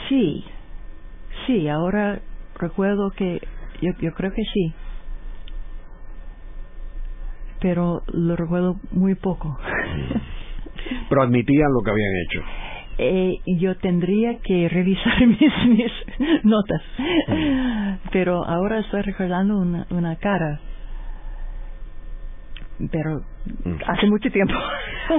sí, 0.09 0.45
sí, 1.47 1.69
ahora 1.69 2.21
recuerdo 2.59 3.11
que 3.17 3.41
yo, 3.81 3.93
yo 4.01 4.13
creo 4.13 4.33
que 4.33 4.43
sí, 4.43 4.75
pero 7.61 8.03
lo 8.13 8.37
recuerdo 8.37 8.77
muy 8.93 9.15
poco. 9.15 9.59
pero 11.09 11.23
admitían 11.23 11.73
lo 11.73 11.83
que 11.85 11.91
habían 11.91 12.13
hecho. 12.27 12.41
Eh, 12.99 13.33
yo 13.59 13.77
tendría 13.77 14.39
que 14.39 14.69
revisar 14.69 15.27
mis, 15.27 15.41
mis 15.69 15.93
notas, 16.45 16.83
mm. 17.29 18.09
pero 18.11 18.45
ahora 18.45 18.79
estoy 18.79 19.03
recordando 19.03 19.59
una, 19.59 19.87
una 19.91 20.17
cara 20.17 20.61
pero 22.91 23.23
hace 23.87 24.07
mucho 24.07 24.31
tiempo. 24.31 24.55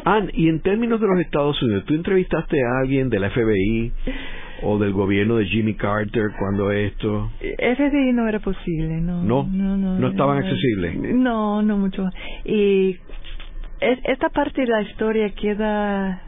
Ann, 0.05 0.29
y 0.33 0.49
en 0.49 0.61
términos 0.61 0.99
de 1.01 1.07
los 1.07 1.19
Estados 1.19 1.61
Unidos, 1.63 1.85
¿tú 1.85 1.93
entrevistaste 1.93 2.57
a 2.63 2.79
alguien 2.81 3.09
del 3.09 3.29
FBI 3.29 3.93
o 4.63 4.77
del 4.77 4.93
gobierno 4.93 5.37
de 5.37 5.45
Jimmy 5.45 5.75
Carter 5.75 6.31
cuando 6.39 6.71
esto? 6.71 7.31
FBI 7.39 8.13
no 8.13 8.27
era 8.27 8.39
posible, 8.39 8.99
no. 9.01 9.23
¿No? 9.23 9.47
No, 9.49 9.77
no, 9.77 9.99
no 9.99 10.07
estaban 10.07 10.37
accesibles. 10.37 10.97
No, 11.15 11.61
no 11.61 11.77
mucho. 11.77 12.09
Y 12.45 12.97
esta 13.79 14.29
parte 14.29 14.61
de 14.61 14.67
la 14.67 14.81
historia 14.81 15.29
queda 15.31 16.21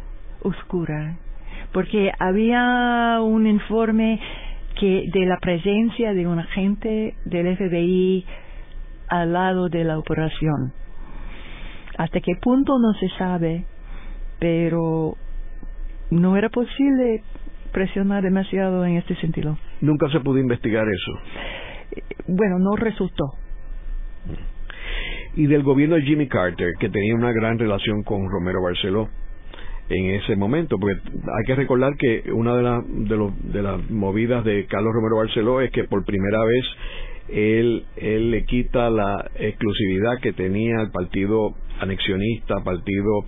oscura, 0.43 1.17
porque 1.73 2.11
había 2.19 3.19
un 3.21 3.47
informe 3.47 4.19
que 4.79 5.05
de 5.11 5.25
la 5.25 5.37
presencia 5.39 6.13
de 6.13 6.27
un 6.27 6.39
agente 6.39 7.15
del 7.25 7.57
FBI 7.57 8.25
al 9.07 9.33
lado 9.33 9.69
de 9.69 9.83
la 9.83 9.97
operación 9.97 10.71
hasta 11.99 12.21
qué 12.21 12.31
punto 12.41 12.79
no 12.79 12.93
se 12.93 13.09
sabe, 13.17 13.65
pero 14.39 15.17
no 16.09 16.37
era 16.37 16.47
posible 16.47 17.21
presionar 17.71 18.23
demasiado 18.23 18.85
en 18.85 18.97
este 18.97 19.15
sentido. 19.15 19.57
Nunca 19.81 20.09
se 20.09 20.19
pudo 20.19 20.39
investigar 20.39 20.85
eso. 20.87 22.03
Bueno, 22.27 22.59
no 22.59 22.75
resultó. 22.75 23.33
Y 25.35 25.47
del 25.47 25.63
gobierno 25.63 25.95
de 25.95 26.01
Jimmy 26.01 26.27
Carter, 26.27 26.73
que 26.79 26.89
tenía 26.89 27.15
una 27.15 27.31
gran 27.31 27.57
relación 27.57 28.03
con 28.03 28.29
Romero 28.29 28.61
Barceló 28.61 29.09
en 29.89 30.05
ese 30.15 30.35
momento, 30.35 30.77
porque 30.79 30.99
hay 31.03 31.45
que 31.47 31.55
recordar 31.55 31.95
que 31.97 32.31
una 32.31 32.55
de, 32.55 32.63
de, 33.07 33.31
de 33.53 33.61
las 33.63 33.89
movidas 33.89 34.43
de 34.43 34.65
Carlos 34.67 34.93
Romero 34.93 35.17
Barceló 35.17 35.61
es 35.61 35.71
que 35.71 35.85
por 35.85 36.05
primera 36.05 36.43
vez 36.43 36.65
él, 37.29 37.85
él 37.95 38.31
le 38.31 38.43
quita 38.45 38.89
la 38.89 39.29
exclusividad 39.35 40.19
que 40.21 40.33
tenía 40.33 40.81
el 40.81 40.91
partido 40.91 41.55
anexionista, 41.79 42.63
partido 42.63 43.25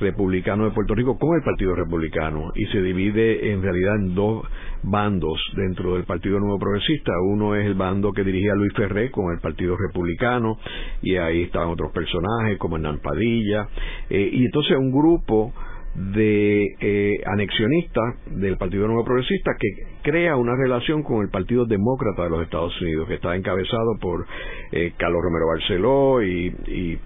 republicano 0.00 0.64
de 0.64 0.72
Puerto 0.72 0.94
Rico 0.94 1.18
con 1.18 1.36
el 1.36 1.42
partido 1.42 1.74
republicano 1.74 2.52
y 2.54 2.66
se 2.66 2.82
divide 2.82 3.52
en 3.52 3.62
realidad 3.62 3.96
en 3.96 4.14
dos 4.14 4.46
bandos 4.82 5.38
dentro 5.56 5.94
del 5.94 6.04
partido 6.04 6.38
nuevo 6.40 6.58
progresista. 6.58 7.12
Uno 7.22 7.54
es 7.54 7.66
el 7.66 7.74
bando 7.74 8.12
que 8.12 8.24
dirigía 8.24 8.54
Luis 8.54 8.72
Ferré 8.74 9.10
con 9.10 9.32
el 9.32 9.40
partido 9.40 9.76
republicano 9.76 10.58
y 11.02 11.16
ahí 11.16 11.42
estaban 11.42 11.68
otros 11.68 11.92
personajes 11.92 12.58
como 12.58 12.76
Hernán 12.76 13.00
Padilla. 13.00 13.68
Eh, 14.10 14.30
y 14.32 14.44
entonces 14.44 14.76
un 14.76 14.90
grupo 14.90 15.52
de 15.94 16.74
eh, 16.80 17.20
anexionistas 17.24 18.16
del 18.26 18.56
Partido 18.56 18.86
Nuevo 18.88 19.04
Progresista 19.04 19.52
que 19.58 19.68
crea 20.02 20.36
una 20.36 20.56
relación 20.56 21.04
con 21.04 21.22
el 21.22 21.30
Partido 21.30 21.66
Demócrata 21.66 22.24
de 22.24 22.30
los 22.30 22.42
Estados 22.42 22.80
Unidos, 22.80 23.06
que 23.06 23.14
está 23.14 23.36
encabezado 23.36 23.96
por 24.00 24.26
eh, 24.72 24.92
Carlos 24.96 25.22
Romero 25.22 25.46
Barceló 25.46 26.22
y, 26.22 26.52
y 26.66 26.98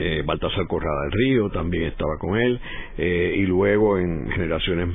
eh, 0.00 0.22
Baltasar 0.24 0.66
Corrada 0.66 1.02
del 1.02 1.12
Río 1.12 1.50
también 1.50 1.84
estaba 1.84 2.16
con 2.18 2.38
él, 2.38 2.58
eh, 2.96 3.34
y 3.36 3.42
luego 3.42 3.98
en 3.98 4.30
generaciones 4.30 4.88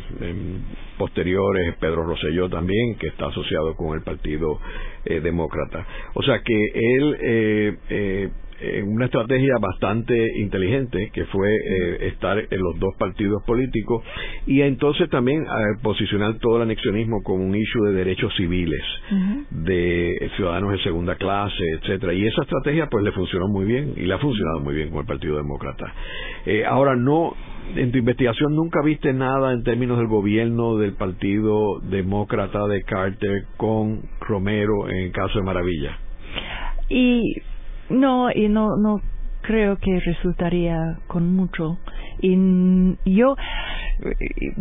posteriores 0.98 1.76
Pedro 1.80 2.04
Rosselló 2.04 2.50
también, 2.50 2.96
que 2.98 3.08
está 3.08 3.28
asociado 3.28 3.76
con 3.76 3.96
el 3.96 4.02
Partido 4.02 4.60
eh, 5.06 5.20
Demócrata. 5.20 5.86
O 6.16 6.24
sea 6.24 6.42
que 6.44 6.56
él 6.74 8.20
eh, 8.62 8.82
una 8.84 9.06
estrategia 9.06 9.56
bastante 9.60 10.40
inteligente 10.40 11.10
que 11.14 11.26
fue 11.26 11.54
eh, 11.54 12.08
estar 12.08 12.38
en 12.38 12.60
los 12.62 12.80
dos 12.80 12.96
partidos 12.98 13.44
políticos 13.44 14.02
y 14.48 14.62
entonces 14.62 15.10
también 15.10 15.44
eh, 15.44 15.48
posicionar 15.84 16.38
todo 16.40 16.58
el 16.58 16.62
anexionismo 16.62 17.22
como 17.22 17.44
un 17.44 17.54
issue 17.54 17.86
de 17.88 17.94
derechos 17.94 18.34
civiles 18.38 18.82
de 19.50 20.32
ciudadanos 20.38 20.72
de 20.72 20.84
segunda 20.84 21.16
clase, 21.16 21.64
etcétera 21.82 22.14
y 22.14 22.26
esa 22.26 22.44
estrategia 22.44 22.88
pues 22.90 23.04
le 23.04 23.12
funcionó 23.12 23.50
muy 23.50 23.66
bien 23.66 23.94
y 23.98 24.04
le 24.04 24.14
ha 24.14 24.20
funcionado 24.20 24.62
muy 24.62 24.76
bien 24.76 24.90
con 24.90 25.00
el 25.00 25.06
Partido 25.06 25.36
Demócrata. 25.36 25.94
ahora 26.68 26.96
no 26.96 27.36
en 27.76 27.92
tu 27.92 27.98
investigación 27.98 28.56
nunca 28.56 28.82
viste 28.84 29.12
nada 29.12 29.52
en 29.52 29.64
términos 29.64 29.98
del 29.98 30.08
gobierno 30.08 30.78
del 30.78 30.94
Partido 30.94 31.80
Demócrata 31.82 32.68
de 32.68 32.84
Carter 32.84 33.48
con 33.58 34.04
Romero 34.22 34.88
en 34.88 34.98
el 34.98 35.12
caso 35.12 35.40
de 35.40 35.44
Maravilla. 35.44 35.98
Y 36.88 37.36
no, 37.90 38.32
y 38.32 38.48
no, 38.50 38.78
no 38.78 39.02
creo 39.42 39.78
que 39.78 40.00
resultaría 40.00 40.98
con 41.08 41.36
mucho. 41.36 41.78
Y 42.22 42.36
yo, 43.06 43.36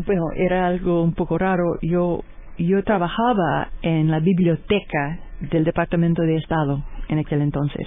bueno, 0.07 0.25
era 0.37 0.67
algo 0.67 1.03
un 1.03 1.15
poco 1.15 1.39
raro. 1.39 1.79
Yo, 1.83 2.23
yo 2.59 2.83
trabajaba 2.85 3.71
en 3.83 4.11
la 4.11 4.21
biblioteca 4.21 5.21
del 5.41 5.65
Departamento 5.65 6.23
de 6.23 6.37
Estado 6.37 6.85
en 7.09 7.19
aquel 7.19 7.43
entonces. 7.43 7.87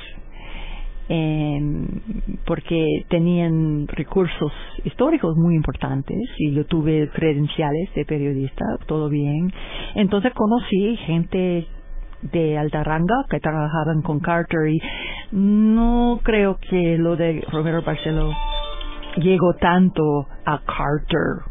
porque 2.46 2.86
tenían 3.10 3.88
recursos 3.88 4.52
históricos 4.84 5.38
muy 5.38 5.56
importantes 5.56 6.18
y 6.38 6.52
yo 6.54 6.66
tuve 6.66 7.10
credenciales 7.10 7.94
de 7.96 8.06
periodista, 8.06 8.66
todo 8.88 9.10
bien. 9.10 9.52
Entonces 9.96 10.34
conocí 10.34 10.98
gente 11.06 11.68
de 12.22 12.57
alta 12.57 12.84
ranga 12.84 13.26
que 13.30 13.39
trabajaban 13.39 14.01
con 14.01 14.20
Carter 14.20 14.68
y 14.68 14.82
no 15.32 16.20
creo 16.24 16.57
que 16.70 16.97
lo 16.97 17.15
de 17.15 17.43
Romero 17.51 17.82
Barceló 17.84 18.32
llegó 19.18 19.53
tanto 19.55 20.28
a 20.45 20.59
Carter 20.59 21.43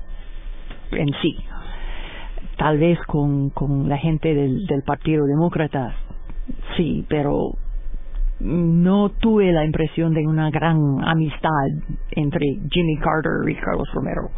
en 0.93 1.09
sí. 1.21 1.37
Tal 2.57 2.79
vez 2.79 2.99
con, 3.07 3.51
con 3.51 3.89
la 3.89 3.99
gente 3.99 4.35
del, 4.35 4.67
del 4.67 4.83
Partido 4.83 5.27
Demócrata, 5.27 5.95
sí, 6.77 7.05
pero 7.09 7.53
no 8.41 9.11
tuve 9.11 9.53
la 9.53 9.65
impresión 9.65 10.15
de 10.15 10.27
una 10.27 10.51
gran 10.51 10.79
amistad 11.05 11.51
entre 12.11 12.47
Jimmy 12.71 12.97
Carter 12.99 13.49
y 13.49 13.55
Carlos 13.57 13.89
Romero. 13.95 14.31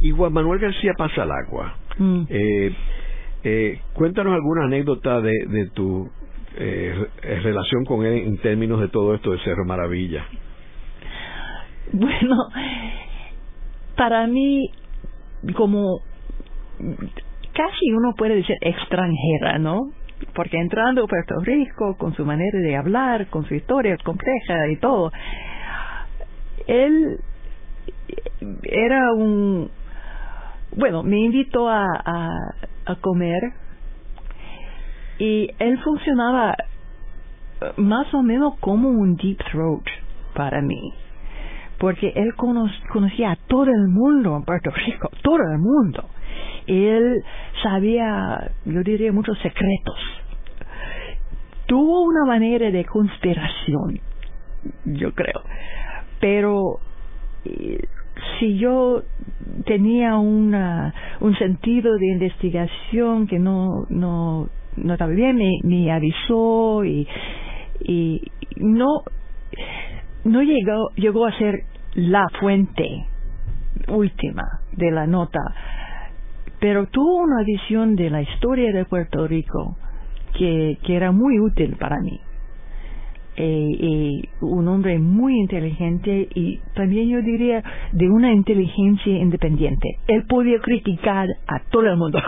Y 0.00 0.10
Juan 0.10 0.32
Manuel 0.32 0.60
García 0.60 0.92
pasa 0.96 1.22
al 1.22 1.30
agua. 1.30 1.74
Mm. 1.98 2.22
Eh, 2.28 2.72
eh, 3.44 3.80
cuéntanos 3.94 4.34
alguna 4.34 4.64
anécdota 4.64 5.20
de, 5.20 5.70
tu 5.74 6.10
eh, 6.56 7.08
relación 7.42 7.84
con 7.84 8.04
él 8.04 8.26
en 8.26 8.38
términos 8.38 8.80
de 8.80 8.88
todo 8.88 9.14
esto 9.14 9.30
de 9.32 9.38
Cerro 9.40 9.64
Maravilla. 9.64 10.24
Bueno, 11.92 12.36
para 13.96 14.26
mí, 14.26 14.70
como 15.54 16.00
casi 17.52 17.92
uno 17.92 18.12
puede 18.16 18.36
decir 18.36 18.56
extranjera, 18.60 19.58
¿no? 19.58 19.92
Porque 20.34 20.58
entrando 20.58 21.04
a 21.04 21.06
Puerto 21.06 21.36
Rico, 21.42 21.96
con 21.96 22.14
su 22.14 22.24
manera 22.24 22.58
de 22.58 22.76
hablar, 22.76 23.28
con 23.28 23.44
su 23.46 23.54
historia 23.54 23.96
compleja 24.04 24.68
y 24.68 24.76
todo, 24.76 25.12
él 26.66 27.20
era 28.64 29.12
un... 29.12 29.70
Bueno, 30.76 31.02
me 31.02 31.18
invitó 31.20 31.68
a 31.68 31.88
a 32.88 32.96
comer 32.96 33.52
y 35.18 35.50
él 35.58 35.78
funcionaba 35.82 36.54
más 37.76 38.12
o 38.14 38.22
menos 38.22 38.58
como 38.60 38.88
un 38.88 39.16
deep 39.16 39.38
throat 39.50 39.84
para 40.34 40.62
mí 40.62 40.94
porque 41.78 42.12
él 42.14 42.34
conocía 42.34 43.32
a 43.32 43.36
todo 43.36 43.66
el 43.70 43.88
mundo 43.88 44.36
en 44.36 44.42
Puerto 44.42 44.70
Rico, 44.70 45.10
todo 45.22 45.36
el 45.36 45.58
mundo. 45.58 46.04
Él 46.66 47.22
sabía, 47.62 48.50
yo 48.64 48.82
diría, 48.82 49.12
muchos 49.12 49.38
secretos. 49.38 49.96
Tuvo 51.66 52.02
una 52.02 52.24
manera 52.26 52.70
de 52.70 52.84
conspiración, 52.84 54.00
yo 54.84 55.12
creo. 55.12 55.42
Pero 56.20 56.80
eh, 57.44 57.78
si 58.38 58.58
yo 58.58 59.02
tenía 59.64 60.16
una, 60.16 60.94
un 61.20 61.36
sentido 61.36 61.96
de 61.96 62.06
investigación 62.12 63.26
que 63.26 63.38
no, 63.38 63.86
no, 63.88 64.48
no 64.76 64.92
estaba 64.92 65.12
bien, 65.12 65.36
me, 65.36 65.50
me 65.64 65.90
avisó 65.92 66.84
y, 66.84 67.06
y 67.80 68.22
no, 68.56 69.02
no 70.24 70.42
llegó, 70.42 70.90
llegó 70.96 71.26
a 71.26 71.32
ser 71.38 71.64
la 71.94 72.26
fuente 72.40 73.06
última 73.88 74.42
de 74.72 74.90
la 74.90 75.06
nota, 75.06 75.40
pero 76.60 76.86
tuvo 76.86 77.22
una 77.22 77.42
visión 77.44 77.96
de 77.96 78.10
la 78.10 78.22
historia 78.22 78.72
de 78.72 78.84
Puerto 78.84 79.26
Rico 79.26 79.76
que, 80.36 80.78
que 80.84 80.96
era 80.96 81.12
muy 81.12 81.40
útil 81.40 81.76
para 81.76 81.98
mí 82.00 82.20
eh, 83.40 84.28
un 84.40 84.68
hombre 84.68 84.98
muy 84.98 85.38
inteligente 85.38 86.28
y 86.34 86.58
también 86.74 87.08
yo 87.08 87.22
diría 87.22 87.62
de 87.92 88.10
una 88.10 88.32
inteligencia 88.32 89.16
independiente. 89.16 89.98
Él 90.08 90.24
podía 90.28 90.58
criticar 90.60 91.28
a 91.46 91.60
todo 91.70 91.86
el 91.86 91.96
mundo 91.96 92.20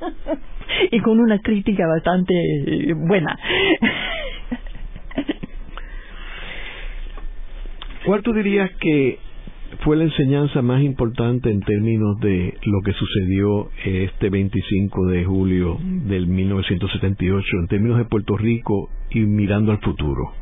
y 0.90 1.00
con 1.00 1.18
una 1.18 1.38
crítica 1.40 1.86
bastante 1.86 2.34
eh, 2.34 2.94
buena. 2.94 3.38
¿Cuál 8.06 8.22
tú 8.22 8.32
dirías 8.32 8.70
que 8.80 9.18
fue 9.84 9.96
la 9.96 10.04
enseñanza 10.04 10.62
más 10.62 10.82
importante 10.82 11.50
en 11.50 11.60
términos 11.60 12.18
de 12.20 12.54
lo 12.64 12.80
que 12.82 12.92
sucedió 12.92 13.70
este 13.84 14.28
25 14.28 15.06
de 15.06 15.24
julio 15.24 15.78
del 15.80 16.26
1978 16.26 17.46
en 17.60 17.66
términos 17.68 17.98
de 17.98 18.04
Puerto 18.04 18.36
Rico 18.36 18.90
y 19.10 19.20
mirando 19.20 19.72
al 19.72 19.78
futuro? 19.78 20.32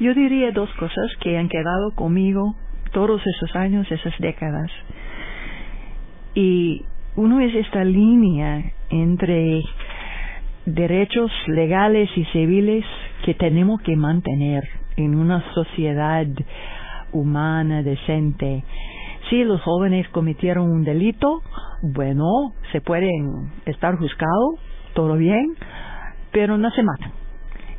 Yo 0.00 0.14
diría 0.14 0.50
dos 0.52 0.70
cosas 0.74 1.10
que 1.20 1.38
han 1.38 1.48
quedado 1.48 1.94
conmigo 1.94 2.54
todos 2.92 3.20
esos 3.26 3.54
años, 3.56 3.90
esas 3.90 4.14
décadas. 4.18 4.70
Y 6.34 6.82
uno 7.14 7.40
es 7.40 7.54
esta 7.54 7.84
línea 7.84 8.72
entre 8.90 9.62
derechos 10.66 11.30
legales 11.46 12.10
y 12.16 12.24
civiles 12.26 12.84
que 13.24 13.34
tenemos 13.34 13.80
que 13.82 13.96
mantener 13.96 14.64
en 14.96 15.14
una 15.14 15.42
sociedad 15.54 16.26
humana, 17.12 17.82
decente. 17.82 18.64
Si 19.28 19.42
los 19.44 19.60
jóvenes 19.62 20.08
cometieron 20.10 20.70
un 20.70 20.84
delito, 20.84 21.42
bueno, 21.82 22.52
se 22.72 22.80
pueden 22.80 23.50
estar 23.66 23.96
juzgados, 23.96 24.60
todo 24.94 25.16
bien, 25.16 25.54
pero 26.32 26.58
no 26.58 26.70
se 26.70 26.82
matan. 26.82 27.12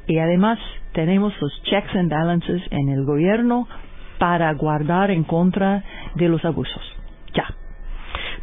Y 0.07 0.19
además 0.19 0.59
tenemos 0.93 1.33
los 1.41 1.51
checks 1.63 1.95
and 1.95 2.11
balances 2.11 2.61
en 2.71 2.89
el 2.89 3.05
gobierno 3.05 3.67
para 4.19 4.53
guardar 4.53 5.11
en 5.11 5.23
contra 5.23 5.83
de 6.15 6.27
los 6.27 6.43
abusos. 6.43 6.81
Ya. 7.33 7.45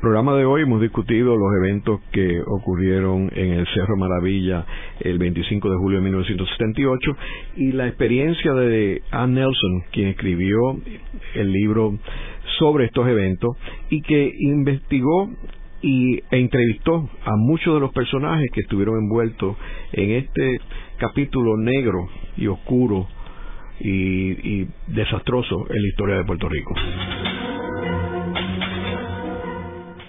Programa 0.01 0.34
de 0.36 0.45
hoy 0.45 0.62
hemos 0.62 0.80
discutido 0.80 1.36
los 1.36 1.55
eventos 1.57 2.01
que 2.12 2.40
ocurrieron 2.47 3.30
en 3.34 3.53
el 3.53 3.66
Cerro 3.74 3.97
Maravilla 3.97 4.64
el 5.01 5.18
25 5.18 5.70
de 5.70 5.76
julio 5.76 5.99
de 5.99 6.05
1978 6.05 7.16
y 7.57 7.72
la 7.72 7.86
experiencia 7.86 8.53
de 8.55 9.03
Ann 9.11 9.34
Nelson, 9.34 9.84
quien 9.92 10.09
escribió 10.09 10.57
el 11.34 11.53
libro 11.53 11.99
sobre 12.59 12.86
estos 12.86 13.07
eventos 13.09 13.57
y 13.90 14.03
que 14.03 14.30
investigó 14.40 15.30
y, 15.82 16.16
e 16.16 16.38
entrevistó 16.38 17.09
a 17.24 17.36
muchos 17.36 17.74
de 17.74 17.80
los 17.80 17.92
personajes 17.92 18.49
que 18.53 18.62
estuvieron 18.62 18.97
envueltos 18.99 19.57
en 19.92 20.12
este 20.12 20.59
capítulo 20.99 21.57
negro 21.57 22.09
y 22.36 22.47
oscuro 22.47 23.07
y, 23.80 24.61
y 24.61 24.68
desastroso 24.88 25.66
en 25.68 25.82
la 25.82 25.88
historia 25.88 26.16
de 26.16 26.24
Puerto 26.24 26.49
Rico. 26.49 26.74